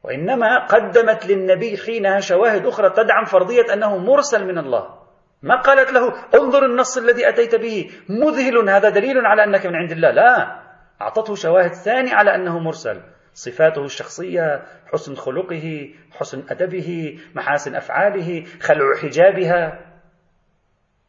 وإنما 0.04 0.66
قدمت 0.66 1.26
للنبي 1.26 1.78
حينها 1.78 2.20
شواهد 2.20 2.66
أخرى 2.66 2.90
تدعم 2.90 3.26
فرضية 3.26 3.74
أنه 3.74 3.98
مرسل 3.98 4.48
من 4.48 4.58
الله. 4.58 5.01
ما 5.44 5.56
قالت 5.56 5.94
له 5.94 6.14
انظر 6.36 6.66
النص 6.66 6.98
الذي 6.98 7.30
أتيت 7.30 7.56
به 7.56 7.92
مذهل 8.10 8.70
هذا 8.70 8.90
دليل 8.90 9.26
على 9.26 9.44
أنك 9.44 9.66
من 9.66 9.76
عند 9.76 9.92
الله. 9.92 10.12
لا 10.12 10.62
أعطته 11.02 11.36
شواهد 11.36 11.74
ثانية 11.74 12.14
على 12.14 12.36
أنه 12.36 12.60
مرسل. 12.60 13.02
صفاته 13.34 13.84
الشخصية 13.84 14.64
حسن 14.86 15.16
خلقه 15.16 15.94
حسن 16.12 16.44
أدبه 16.50 17.20
محاسن 17.36 17.76
أفعاله 17.76 18.46
خلع 18.62 18.96
حجابها. 19.02 19.80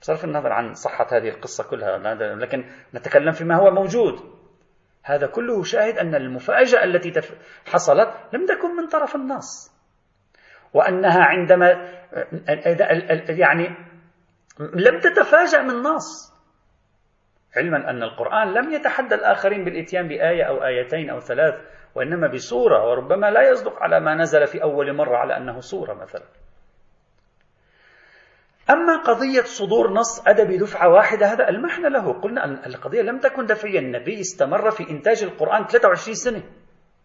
بصرف 0.00 0.24
النظر 0.24 0.52
عن 0.52 0.74
صحة 0.74 1.06
هذه 1.12 1.28
القصة 1.28 1.70
كلها 1.70 1.98
لكن 2.34 2.64
نتكلم 2.94 3.32
فيما 3.32 3.56
هو 3.56 3.70
موجود. 3.70 4.14
هذا 5.04 5.26
كله 5.26 5.62
شاهد 5.62 5.98
أن 5.98 6.14
المفاجأة 6.14 6.84
التي 6.84 7.12
حصلت 7.66 8.08
لم 8.32 8.46
تكن 8.46 8.76
من 8.76 8.86
طرف 8.88 9.16
النص. 9.16 9.72
وأنها 10.74 11.22
عندما 11.22 11.88
يعني 13.28 13.91
لم 14.60 15.00
تتفاجأ 15.00 15.62
من 15.62 15.82
نص. 15.82 16.32
علما 17.56 17.90
أن 17.90 18.02
القرآن 18.02 18.54
لم 18.54 18.72
يتحدى 18.72 19.14
الآخرين 19.14 19.64
بالإتيان 19.64 20.08
بآية 20.08 20.44
أو 20.44 20.64
آيتين 20.64 21.10
أو 21.10 21.20
ثلاث 21.20 21.54
وإنما 21.94 22.28
بصورة 22.28 22.88
وربما 22.88 23.30
لا 23.30 23.50
يصدق 23.50 23.82
على 23.82 24.00
ما 24.00 24.14
نزل 24.14 24.46
في 24.46 24.62
أول 24.62 24.96
مرة 24.96 25.16
على 25.16 25.36
أنه 25.36 25.60
صورة 25.60 25.94
مثلا. 25.94 26.24
أما 28.70 28.96
قضية 28.96 29.42
صدور 29.42 29.92
نص 29.92 30.28
أدبي 30.28 30.58
دفعة 30.58 30.88
واحدة 30.88 31.26
هذا 31.26 31.48
المحنة 31.48 31.88
له. 31.88 32.20
قلنا 32.20 32.44
أن 32.44 32.64
القضية 32.66 33.02
لم 33.02 33.18
تكن 33.18 33.46
دفعية 33.46 33.78
النبي 33.78 34.20
استمر 34.20 34.70
في 34.70 34.90
إنتاج 34.90 35.22
القرآن 35.22 35.66
23 35.66 36.14
سنة. 36.14 36.42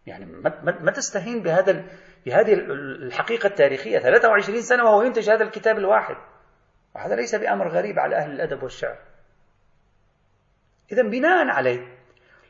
يعني 0.06 0.26
ما 0.82 0.92
تستهين 0.92 1.44
بهذا 1.44 1.86
بهذه 2.26 2.54
الحقيقة 3.04 3.48
التاريخية 3.48 4.00
23 4.00 4.62
سنة 4.62 4.84
وهو 4.84 5.02
ينتج 5.02 5.30
هذا 5.30 5.44
الكتاب 5.44 5.78
الواحد. 5.78 6.16
وهذا 6.98 7.16
ليس 7.16 7.36
بأمر 7.36 7.68
غريب 7.68 8.00
على 8.00 8.16
أهل 8.16 8.32
الأدب 8.32 8.64
والشعر. 8.64 8.98
إذا 10.92 11.04
بناء 11.04 11.48
عليه 11.48 11.98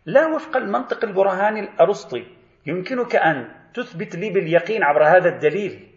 لا 0.06 0.28
وفق 0.28 0.58
المنطق 0.58 1.06
البرهاني 1.06 1.60
الأرسطي 1.60 2.36
يمكنك 2.66 3.16
أن 3.16 3.56
تثبت 3.74 4.16
لي 4.16 4.30
باليقين 4.30 4.84
عبر 4.84 5.04
هذا 5.04 5.30
الدليل. 5.30 5.92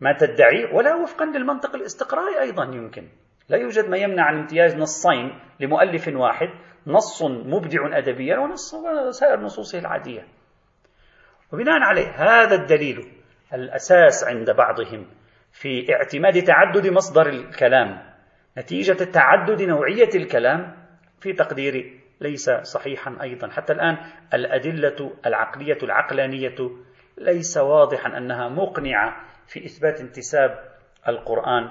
ما 0.00 0.12
تدعي؟ 0.12 0.64
ولا 0.72 0.94
وفقا 0.94 1.24
للمنطق 1.24 1.74
الاستقرائي 1.74 2.40
أيضا 2.40 2.64
يمكن. 2.64 3.08
لا 3.48 3.56
يوجد 3.56 3.88
ما 3.88 3.96
يمنع 3.96 4.24
عن 4.24 4.38
امتياز 4.38 4.76
نصين 4.76 5.40
لمؤلف 5.60 6.08
واحد 6.08 6.48
نص 6.86 7.22
مبدع 7.22 7.98
أدبيا 7.98 8.38
ونص 8.38 8.74
سائر 9.10 9.40
نصوصه 9.40 9.78
العادية. 9.78 10.26
وبناء 11.52 11.80
عليه 11.80 12.08
هذا 12.08 12.54
الدليل 12.54 13.12
الأساس 13.54 14.24
عند 14.24 14.50
بعضهم. 14.50 15.06
في 15.52 15.94
اعتماد 15.94 16.42
تعدد 16.42 16.86
مصدر 16.86 17.28
الكلام. 17.28 18.02
نتيجة 18.58 19.04
تعدد 19.04 19.62
نوعية 19.62 20.10
الكلام 20.14 20.74
في 21.20 21.32
تقديري 21.32 22.00
ليس 22.20 22.50
صحيحا 22.50 23.16
أيضا. 23.22 23.50
حتى 23.50 23.72
الآن 23.72 23.96
الأدلة 24.34 25.12
العقلية 25.26 25.78
العقلانية 25.82 26.56
ليس 27.18 27.56
واضحا 27.56 28.18
أنها 28.18 28.48
مقنعة 28.48 29.16
في 29.46 29.64
إثبات 29.64 30.00
انتساب 30.00 30.58
القرآن 31.08 31.70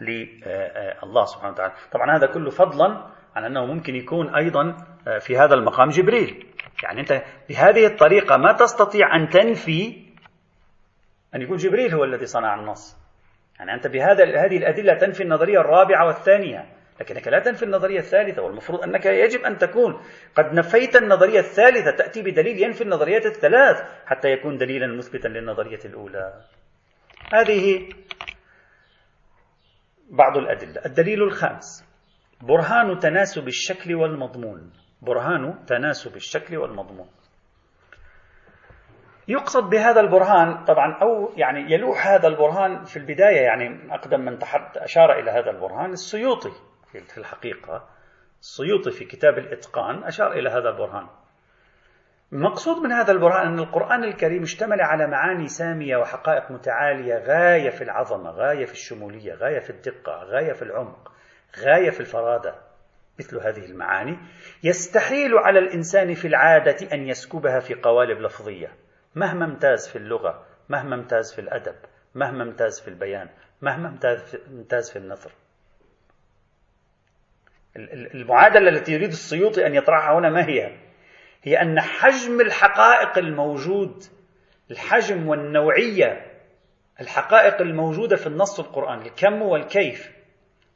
لله 0.00 1.24
سبحانه 1.24 1.52
وتعالى. 1.52 1.72
طبعا 1.92 2.16
هذا 2.16 2.26
كله 2.26 2.50
فضلا 2.50 3.06
عن 3.36 3.44
أنه 3.44 3.66
ممكن 3.66 3.94
يكون 3.94 4.34
أيضا 4.34 4.76
في 5.20 5.36
هذا 5.38 5.54
المقام 5.54 5.88
جبريل. 5.88 6.46
يعني 6.82 7.00
أنت 7.00 7.22
بهذه 7.48 7.86
الطريقة 7.86 8.36
ما 8.36 8.52
تستطيع 8.52 9.16
أن 9.16 9.28
تنفي 9.28 10.05
أن 11.36 11.42
يكون 11.42 11.56
جبريل 11.56 11.94
هو 11.94 12.04
الذي 12.04 12.26
صنع 12.26 12.54
النص. 12.54 12.96
يعني 13.58 13.74
أنت 13.74 13.86
بهذا 13.86 14.24
هذه 14.24 14.56
الأدلة 14.56 14.94
تنفي 14.98 15.22
النظرية 15.22 15.60
الرابعة 15.60 16.06
والثانية. 16.06 16.72
لكنك 17.00 17.28
لا 17.28 17.38
تنفي 17.38 17.62
النظرية 17.62 17.98
الثالثة 17.98 18.42
والمفروض 18.42 18.82
أنك 18.82 19.06
يجب 19.06 19.40
أن 19.40 19.58
تكون 19.58 20.00
قد 20.34 20.52
نفيت 20.52 20.96
النظرية 20.96 21.38
الثالثة. 21.38 21.90
تأتي 21.90 22.22
بدليل 22.22 22.62
ينفي 22.62 22.82
النظريات 22.82 23.26
الثلاث 23.26 23.76
حتى 24.06 24.28
يكون 24.28 24.56
دليلا 24.56 24.96
مثبتا 24.96 25.28
للنظرية 25.28 25.80
الأولى. 25.84 26.44
هذه 27.32 27.88
بعض 30.10 30.36
الأدلة. 30.36 30.82
الدليل 30.86 31.22
الخامس 31.22 31.84
برهان 32.42 32.98
تناسب 32.98 33.48
الشكل 33.48 33.94
والمضمون. 33.94 34.72
برهان 35.02 35.64
تناسب 35.66 36.16
الشكل 36.16 36.56
والمضمون. 36.56 37.08
يقصد 39.28 39.70
بهذا 39.70 40.00
البرهان 40.00 40.64
طبعا 40.64 40.98
أو 41.02 41.32
يعني 41.36 41.72
يلوح 41.72 42.06
هذا 42.06 42.28
البرهان 42.28 42.84
في 42.84 42.96
البداية 42.96 43.40
يعني 43.40 43.94
أقدم 43.94 44.20
من 44.20 44.38
تحت 44.38 44.76
أشار 44.76 45.18
إلى 45.18 45.30
هذا 45.30 45.50
البرهان 45.50 45.92
السيوطي 45.92 46.52
في 46.92 47.18
الحقيقة 47.18 47.88
السيوطي 48.40 48.90
في 48.90 49.04
كتاب 49.04 49.38
الإتقان 49.38 50.04
أشار 50.04 50.32
إلى 50.32 50.50
هذا 50.50 50.68
البرهان. 50.68 51.06
المقصود 52.32 52.82
من 52.82 52.92
هذا 52.92 53.12
البرهان 53.12 53.46
أن 53.46 53.58
القرآن 53.58 54.04
الكريم 54.04 54.42
اشتمل 54.42 54.80
على 54.80 55.06
معاني 55.06 55.48
سامية 55.48 55.96
وحقائق 55.96 56.50
متعالية 56.50 57.14
غاية 57.14 57.70
في 57.70 57.84
العظمة 57.84 58.30
غاية 58.30 58.64
في 58.64 58.72
الشمولية 58.72 59.34
غاية 59.34 59.58
في 59.58 59.70
الدقة 59.70 60.12
غاية 60.12 60.52
في 60.52 60.62
العمق 60.62 61.12
غاية 61.58 61.90
في 61.90 62.00
الفرادة. 62.00 62.54
مثل 63.18 63.40
هذه 63.40 63.64
المعاني 63.64 64.18
يستحيل 64.62 65.38
على 65.38 65.58
الإنسان 65.58 66.14
في 66.14 66.28
العادة 66.28 66.76
أن 66.92 67.08
يسكبها 67.08 67.60
في 67.60 67.74
قوالب 67.74 68.20
لفظية. 68.20 68.85
مهما 69.16 69.44
امتاز 69.44 69.88
في 69.88 69.96
اللغة 69.96 70.46
مهما 70.68 70.94
امتاز 70.94 71.34
في 71.34 71.40
الأدب 71.40 71.74
مهما 72.14 72.42
امتاز 72.42 72.80
في 72.80 72.88
البيان 72.88 73.28
مهما 73.62 73.98
امتاز 74.48 74.90
في 74.90 74.98
النثر. 74.98 75.32
المعادلة 78.14 78.68
التي 78.68 78.92
يريد 78.92 79.08
السيوطي 79.08 79.66
أن 79.66 79.74
يطرحها 79.74 80.18
هنا 80.18 80.30
ما 80.30 80.48
هي؟ 80.48 80.76
هي 81.42 81.62
أن 81.62 81.80
حجم 81.80 82.40
الحقائق 82.40 83.18
الموجود 83.18 84.02
الحجم 84.70 85.28
والنوعية 85.28 86.26
الحقائق 87.00 87.60
الموجودة 87.60 88.16
في 88.16 88.26
النص 88.26 88.60
القرآني 88.60 89.08
الكم 89.08 89.42
والكيف 89.42 90.16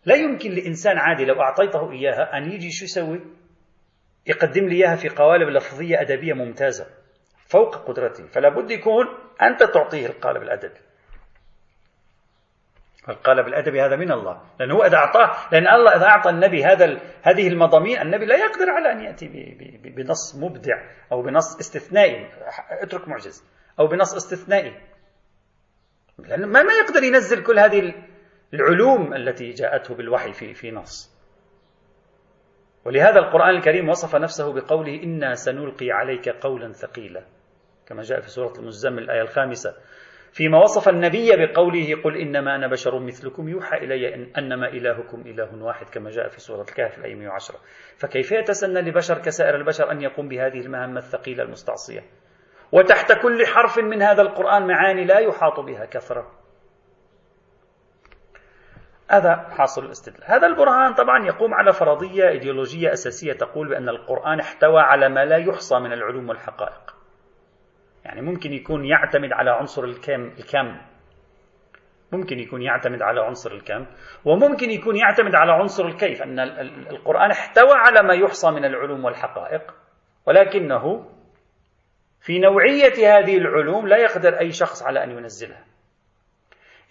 لا 0.04 0.14
يمكن 0.14 0.50
لإنسان 0.50 0.98
عادي 0.98 1.24
لو 1.24 1.40
أعطيته 1.40 1.92
إياها 1.92 2.36
أن 2.36 2.52
يجي 2.52 2.70
شو 2.70 2.84
يسوي؟ 2.84 3.20
يقدم 4.26 4.68
لي 4.68 4.76
إياها 4.76 4.96
في 4.96 5.08
قوالب 5.08 5.48
لفظية 5.48 6.00
أدبية 6.00 6.32
ممتازة. 6.32 6.99
فوق 7.50 7.76
قدرته 7.76 8.26
فلا 8.26 8.48
بد 8.48 8.70
يكون 8.70 9.06
أنت 9.42 9.62
تعطيه 9.62 10.06
القالب 10.06 10.42
الأدبي 10.42 10.80
القالب 13.08 13.46
الأدبي 13.46 13.80
هذا 13.82 13.96
من 13.96 14.12
الله 14.12 14.42
لأنه 14.60 14.74
هو 14.74 14.82
إذا 14.82 14.96
أعطاه 14.96 15.30
لأن 15.52 15.68
الله 15.68 15.96
إذا 15.96 16.06
أعطى 16.06 16.30
النبي 16.30 16.64
هذا 16.64 17.00
هذه 17.22 17.48
المضامين 17.48 18.00
النبي 18.00 18.26
لا 18.26 18.36
يقدر 18.36 18.70
على 18.70 18.92
أن 18.92 19.00
يأتي 19.00 19.28
بنص 19.84 20.36
مبدع 20.36 20.76
أو 21.12 21.22
بنص 21.22 21.56
استثنائي 21.56 22.30
اترك 22.70 23.08
معجز 23.08 23.44
أو 23.80 23.86
بنص 23.86 24.14
استثنائي. 24.14 24.80
لأنه 26.18 26.46
ما 26.46 26.60
يقدر 26.60 27.02
ينزل 27.02 27.42
كل 27.42 27.58
هذه 27.58 27.94
العلوم 28.54 29.14
التي 29.14 29.50
جاءته 29.50 29.94
بالوحي 29.94 30.32
في 30.32 30.54
في 30.54 30.70
نص. 30.70 31.16
ولهذا 32.84 33.18
القرآن 33.18 33.56
الكريم 33.56 33.88
وصف 33.88 34.16
نفسه 34.16 34.52
بقوله 34.52 35.02
إنا 35.02 35.34
سنلقي 35.34 35.90
عليك 35.90 36.28
قولا 36.28 36.72
ثقيلا. 36.72 37.24
كما 37.90 38.02
جاء 38.02 38.20
في 38.20 38.30
سورة 38.30 38.52
المزمل 38.58 39.02
الآية 39.02 39.22
الخامسة. 39.22 39.74
فيما 40.32 40.58
وصف 40.58 40.88
النبي 40.88 41.30
بقوله 41.36 42.02
قل 42.04 42.16
إنما 42.16 42.54
أنا 42.56 42.66
بشر 42.66 42.98
مثلكم 42.98 43.48
يوحى 43.48 43.76
إلي 43.76 44.14
إن 44.14 44.32
أنما 44.38 44.68
إلهكم 44.68 45.20
إله 45.20 45.64
واحد 45.64 45.86
كما 45.88 46.10
جاء 46.10 46.28
في 46.28 46.40
سورة 46.40 46.60
الكهف 46.60 46.98
الآية 46.98 47.14
110 47.14 47.54
فكيف 47.96 48.32
يتسنى 48.32 48.80
لبشر 48.80 49.18
كسائر 49.18 49.56
البشر 49.56 49.90
أن 49.90 50.00
يقوم 50.00 50.28
بهذه 50.28 50.60
المهمة 50.60 50.98
الثقيلة 50.98 51.42
المستعصية؟ 51.42 52.00
وتحت 52.72 53.12
كل 53.12 53.46
حرف 53.46 53.78
من 53.78 54.02
هذا 54.02 54.22
القرآن 54.22 54.66
معاني 54.66 55.04
لا 55.04 55.18
يحاط 55.18 55.60
بها 55.60 55.84
كثرة. 55.84 56.30
هذا 59.10 59.34
حاصل 59.36 59.84
الاستدلال. 59.84 60.24
هذا 60.24 60.46
البرهان 60.46 60.94
طبعا 60.94 61.26
يقوم 61.26 61.54
على 61.54 61.72
فرضية 61.72 62.28
إيديولوجية 62.28 62.92
أساسية 62.92 63.32
تقول 63.32 63.68
بأن 63.68 63.88
القرآن 63.88 64.40
احتوى 64.40 64.80
على 64.80 65.08
ما 65.08 65.24
لا 65.24 65.36
يحصى 65.36 65.78
من 65.78 65.92
العلوم 65.92 66.28
والحقائق. 66.28 66.99
يعني 68.04 68.20
ممكن 68.20 68.52
يكون 68.52 68.84
يعتمد 68.84 69.32
على 69.32 69.50
عنصر 69.50 69.84
الكم 69.84 70.22
الكم. 70.22 70.80
ممكن 72.12 72.38
يكون 72.38 72.62
يعتمد 72.62 73.02
على 73.02 73.20
عنصر 73.20 73.52
الكم. 73.52 73.86
وممكن 74.24 74.70
يكون 74.70 74.96
يعتمد 74.96 75.34
على 75.34 75.52
عنصر 75.52 75.86
الكيف 75.86 76.22
أن 76.22 76.40
القرآن 76.90 77.30
احتوى 77.30 77.72
على 77.72 78.08
ما 78.08 78.14
يحصى 78.14 78.50
من 78.50 78.64
العلوم 78.64 79.04
والحقائق. 79.04 79.74
ولكنه 80.26 81.06
في 82.20 82.38
نوعية 82.38 83.18
هذه 83.18 83.38
العلوم 83.38 83.88
لا 83.88 83.96
يقدر 83.96 84.40
أي 84.40 84.50
شخص 84.50 84.82
على 84.82 85.04
أن 85.04 85.10
ينزلها. 85.10 85.64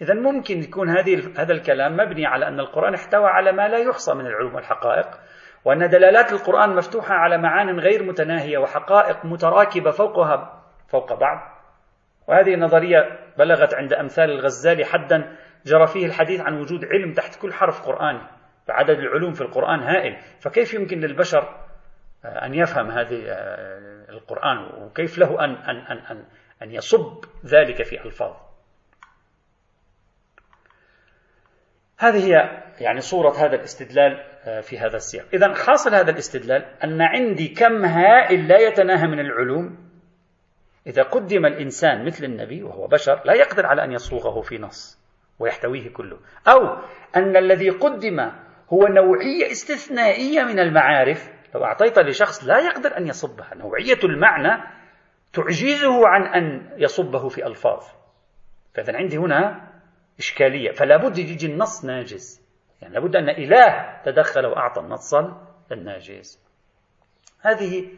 إذا 0.02 0.14
ممكن 0.14 0.58
يكون 0.58 0.88
هذه 0.88 1.32
هذا 1.36 1.52
الكلام 1.52 1.96
مبني 1.96 2.26
على 2.26 2.48
أن 2.48 2.60
القرآن 2.60 2.94
احتوى 2.94 3.26
على 3.26 3.52
ما 3.52 3.68
لا 3.68 3.78
يحصى 3.78 4.14
من 4.14 4.26
العلوم 4.26 4.54
والحقائق 4.54 5.06
وأن 5.64 5.88
دلالات 5.88 6.32
القرآن 6.32 6.76
مفتوحة 6.76 7.14
على 7.14 7.38
معان 7.38 7.80
غير 7.80 8.02
متناهية 8.02 8.58
وحقائق 8.58 9.24
متراكبة 9.24 9.90
فوقها 9.90 10.59
فوق 10.90 11.12
بعض. 11.12 11.60
وهذه 12.26 12.54
النظرية 12.54 13.18
بلغت 13.38 13.74
عند 13.74 13.92
أمثال 13.92 14.30
الغزالي 14.30 14.84
حدا 14.84 15.36
جرى 15.66 15.86
فيه 15.86 16.06
الحديث 16.06 16.40
عن 16.40 16.60
وجود 16.60 16.84
علم 16.84 17.12
تحت 17.12 17.40
كل 17.42 17.52
حرف 17.52 17.82
قرآني 17.82 18.20
فعدد 18.66 18.98
العلوم 18.98 19.32
في 19.32 19.40
القرآن 19.40 19.80
هائل. 19.80 20.16
فكيف 20.40 20.74
يمكن 20.74 21.00
للبشر 21.00 21.56
أن 22.24 22.54
يفهم 22.54 22.90
هذه 22.90 23.24
آه، 23.28 24.10
القرآن؟ 24.10 24.58
وكيف 24.58 25.18
له 25.18 25.44
أن 25.44 25.50
أن 25.50 25.76
أن 25.76 25.98
أن, 25.98 26.24
أن 26.62 26.70
يصب 26.70 27.24
ذلك 27.46 27.82
في 27.82 28.04
ألفاظ؟ 28.04 28.36
هذه 31.98 32.26
هي 32.26 32.62
يعني 32.80 33.00
صورة 33.00 33.30
هذا 33.30 33.54
الاستدلال 33.54 34.24
آه، 34.44 34.60
في 34.60 34.78
هذا 34.78 34.96
السياق. 34.96 35.26
إذا 35.34 35.54
حاصل 35.54 35.94
هذا 35.94 36.10
الاستدلال 36.10 36.64
أن 36.84 37.02
عندي 37.02 37.48
كم 37.48 37.84
هائل 37.84 38.48
لا 38.48 38.58
يتناهى 38.58 39.06
من 39.06 39.20
العلوم؟ 39.20 39.89
إذا 40.90 41.02
قدم 41.02 41.46
الإنسان 41.46 42.04
مثل 42.04 42.24
النبي 42.24 42.62
وهو 42.62 42.86
بشر 42.86 43.22
لا 43.24 43.34
يقدر 43.34 43.66
على 43.66 43.84
أن 43.84 43.92
يصوغه 43.92 44.40
في 44.40 44.58
نص 44.58 44.98
ويحتويه 45.38 45.92
كله. 45.92 46.18
أو 46.48 46.76
أن 47.16 47.36
الذي 47.36 47.70
قدم 47.70 48.20
هو 48.72 48.86
نوعية 48.86 49.50
استثنائية 49.50 50.42
من 50.42 50.58
المعارف. 50.58 51.32
لو 51.54 51.64
أعطيت 51.64 51.98
لشخص 51.98 52.44
لا 52.44 52.58
يقدر 52.58 52.96
أن 52.96 53.06
يصبها. 53.06 53.54
نوعية 53.54 53.98
المعنى 54.04 54.62
تعجزه 55.32 56.08
عن 56.08 56.22
أن 56.22 56.70
يصبه 56.76 57.28
في 57.28 57.46
ألفاظ. 57.46 57.84
فإذا 58.74 58.96
عندي 58.96 59.16
هنا 59.16 59.68
إشكالية. 60.18 60.70
فلا 60.70 60.96
بد 60.96 61.18
يجي 61.18 61.46
النص 61.46 61.84
ناجز. 61.84 62.46
يعني 62.82 62.94
لابد 62.94 63.16
أن 63.16 63.28
إله 63.28 64.00
تدخل 64.04 64.46
وأعطى 64.46 64.80
النص 64.80 65.14
الناجز. 65.72 66.44
هذه 67.40 67.88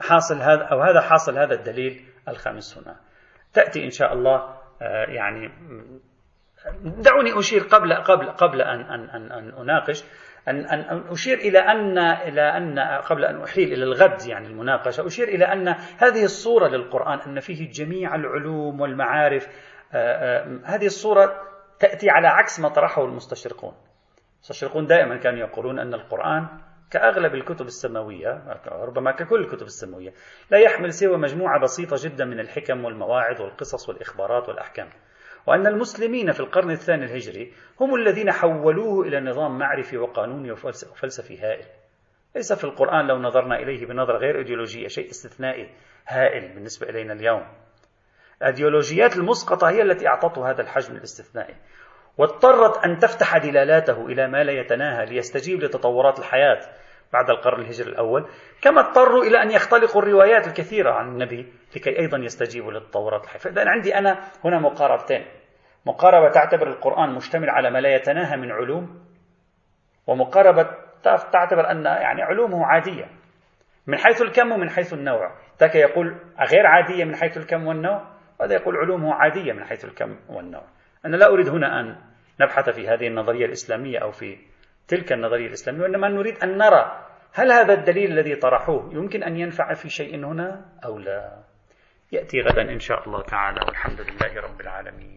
حاصل 0.00 0.36
هذا 0.36 0.62
أو 0.62 0.80
هذا 0.80 1.00
حاصل 1.00 1.38
هذا 1.38 1.54
الدليل 1.54 2.05
الخامس 2.28 2.78
هنا. 2.78 2.96
تأتي 3.52 3.84
إن 3.84 3.90
شاء 3.90 4.12
الله 4.12 4.56
آه، 4.82 5.04
يعني 5.04 5.50
دعوني 6.84 7.38
أشير 7.38 7.62
قبل 7.62 7.94
قبل 7.94 8.30
قبل 8.30 8.62
أن 8.62 8.80
أن 8.80 9.10
أن, 9.10 9.32
أن 9.32 9.52
أناقش 9.58 10.04
أن 10.48 10.64
أن 10.64 11.04
أشير 11.08 11.38
إلى 11.38 11.58
أن 11.58 11.98
إلى 11.98 12.42
أن 12.42 12.78
قبل 12.78 13.24
أن 13.24 13.42
أحيل 13.42 13.72
إلى 13.72 13.84
الغد 13.84 14.26
يعني 14.26 14.46
المناقشة 14.46 15.06
أشير 15.06 15.28
إلى 15.28 15.44
أن 15.44 15.68
هذه 15.98 16.24
الصورة 16.24 16.68
للقرآن 16.68 17.18
أن 17.18 17.40
فيه 17.40 17.70
جميع 17.70 18.14
العلوم 18.14 18.80
والمعارف 18.80 19.48
آه، 19.92 20.42
آه، 20.42 20.60
هذه 20.64 20.86
الصورة 20.86 21.42
تأتي 21.80 22.10
على 22.10 22.28
عكس 22.28 22.60
ما 22.60 22.68
طرحه 22.68 23.04
المستشرقون. 23.04 23.74
المستشرقون 24.34 24.86
دائما 24.86 25.16
كانوا 25.16 25.38
يقولون 25.38 25.78
أن 25.78 25.94
القرآن 25.94 26.48
كأغلب 26.90 27.34
الكتب 27.34 27.66
السماوية 27.66 28.60
ربما 28.66 29.12
ككل 29.12 29.40
الكتب 29.40 29.66
السماوية 29.66 30.12
لا 30.50 30.58
يحمل 30.58 30.92
سوى 30.92 31.16
مجموعة 31.16 31.60
بسيطة 31.60 31.96
جدا 31.98 32.24
من 32.24 32.40
الحكم 32.40 32.84
والمواعظ 32.84 33.40
والقصص 33.40 33.88
والإخبارات 33.88 34.48
والأحكام. 34.48 34.88
وأن 35.46 35.66
المسلمين 35.66 36.32
في 36.32 36.40
القرن 36.40 36.70
الثاني 36.70 37.04
الهجري 37.04 37.52
هم 37.80 37.94
الذين 37.94 38.32
حولوه 38.32 39.06
إلى 39.06 39.20
نظام 39.20 39.58
معرفي 39.58 39.96
وقانوني 39.98 40.50
وفلسفي 40.52 41.38
هائل. 41.38 41.66
ليس 42.36 42.52
في 42.52 42.64
القرآن 42.64 43.06
لو 43.06 43.18
نظرنا 43.18 43.58
إليه 43.58 43.86
بنظرة 43.86 44.18
غير 44.18 44.38
إيديولوجية 44.38 44.88
شيء 44.88 45.10
استثنائي 45.10 45.70
هائل 46.06 46.54
بالنسبة 46.54 46.88
إلينا 46.88 47.12
اليوم. 47.12 47.46
الأيديولوجيات 48.42 49.16
المسقطة 49.16 49.70
هي 49.70 49.82
التي 49.82 50.06
أعطته 50.08 50.50
هذا 50.50 50.62
الحجم 50.62 50.96
الإستثنائي. 50.96 51.54
واضطرت 52.18 52.84
أن 52.84 52.98
تفتح 52.98 53.38
دلالاتته 53.38 54.06
إلى 54.06 54.28
ما 54.28 54.44
لا 54.44 54.52
يتناهى 54.52 55.06
ليستجيب 55.06 55.60
لتطورات 55.60 56.18
الحياة 56.18 56.60
بعد 57.12 57.30
القرن 57.30 57.60
الهجري 57.60 57.88
الأول 57.88 58.28
كما 58.62 58.80
اضطروا 58.80 59.24
إلى 59.24 59.42
أن 59.42 59.50
يختلقوا 59.50 60.02
الروايات 60.02 60.46
الكثيرة 60.46 60.92
عن 60.92 61.08
النبي 61.08 61.52
لكي 61.76 61.98
أيضا 61.98 62.18
يستجيبوا 62.18 62.72
للتطورات 62.72 63.24
الحياة. 63.24 63.38
فإذا 63.38 63.68
عندي 63.68 63.98
أنا 63.98 64.20
هنا 64.44 64.58
مقاربتين. 64.58 65.26
مقاربة 65.86 66.30
تعتبر 66.30 66.68
القرآن 66.68 67.14
مشتمل 67.14 67.50
على 67.50 67.70
ما 67.70 67.78
لا 67.78 67.94
يتناهى 67.94 68.36
من 68.36 68.52
علوم 68.52 69.04
ومقاربة 70.06 70.68
تعتبر 71.32 71.70
أن 71.70 71.84
يعني 71.84 72.22
علومه 72.22 72.66
عادية. 72.66 73.08
من 73.86 73.98
حيث 73.98 74.22
الكم 74.22 74.52
ومن 74.52 74.70
حيث 74.70 74.92
النوع. 74.92 75.34
ذاك 75.60 75.74
يقول 75.74 76.06
غير 76.50 76.66
عادية 76.66 77.04
من 77.04 77.16
حيث 77.16 77.36
الكم 77.36 77.66
والنوع 77.66 78.02
وهذا 78.40 78.54
يقول 78.54 78.76
علومه 78.76 79.14
عادية 79.14 79.52
من 79.52 79.64
حيث 79.64 79.84
الكم 79.84 80.16
والنوع. 80.28 80.62
أنا 81.06 81.16
لا 81.16 81.26
أريد 81.26 81.48
هنا 81.48 81.80
أن 81.80 81.96
نبحث 82.40 82.70
في 82.70 82.88
هذه 82.88 83.06
النظرية 83.06 83.46
الإسلامية 83.46 83.98
أو 83.98 84.10
في 84.10 84.38
تلك 84.88 85.12
النظرية 85.12 85.46
الإسلامية 85.46 85.82
وإنما 85.82 86.08
نريد 86.08 86.38
أن 86.42 86.58
نرى 86.58 87.06
هل 87.32 87.52
هذا 87.52 87.74
الدليل 87.74 88.12
الذي 88.12 88.36
طرحوه 88.36 88.94
يمكن 88.94 89.22
أن 89.22 89.36
ينفع 89.36 89.74
في 89.74 89.88
شيء 89.88 90.16
هنا 90.24 90.64
أو 90.84 90.98
لا. 90.98 91.42
يأتي 92.12 92.40
غدا 92.40 92.62
إن 92.62 92.78
شاء 92.78 93.06
الله 93.06 93.22
تعالى 93.22 93.60
والحمد 93.66 94.00
لله 94.00 94.40
رب 94.40 94.60
العالمين. 94.60 95.15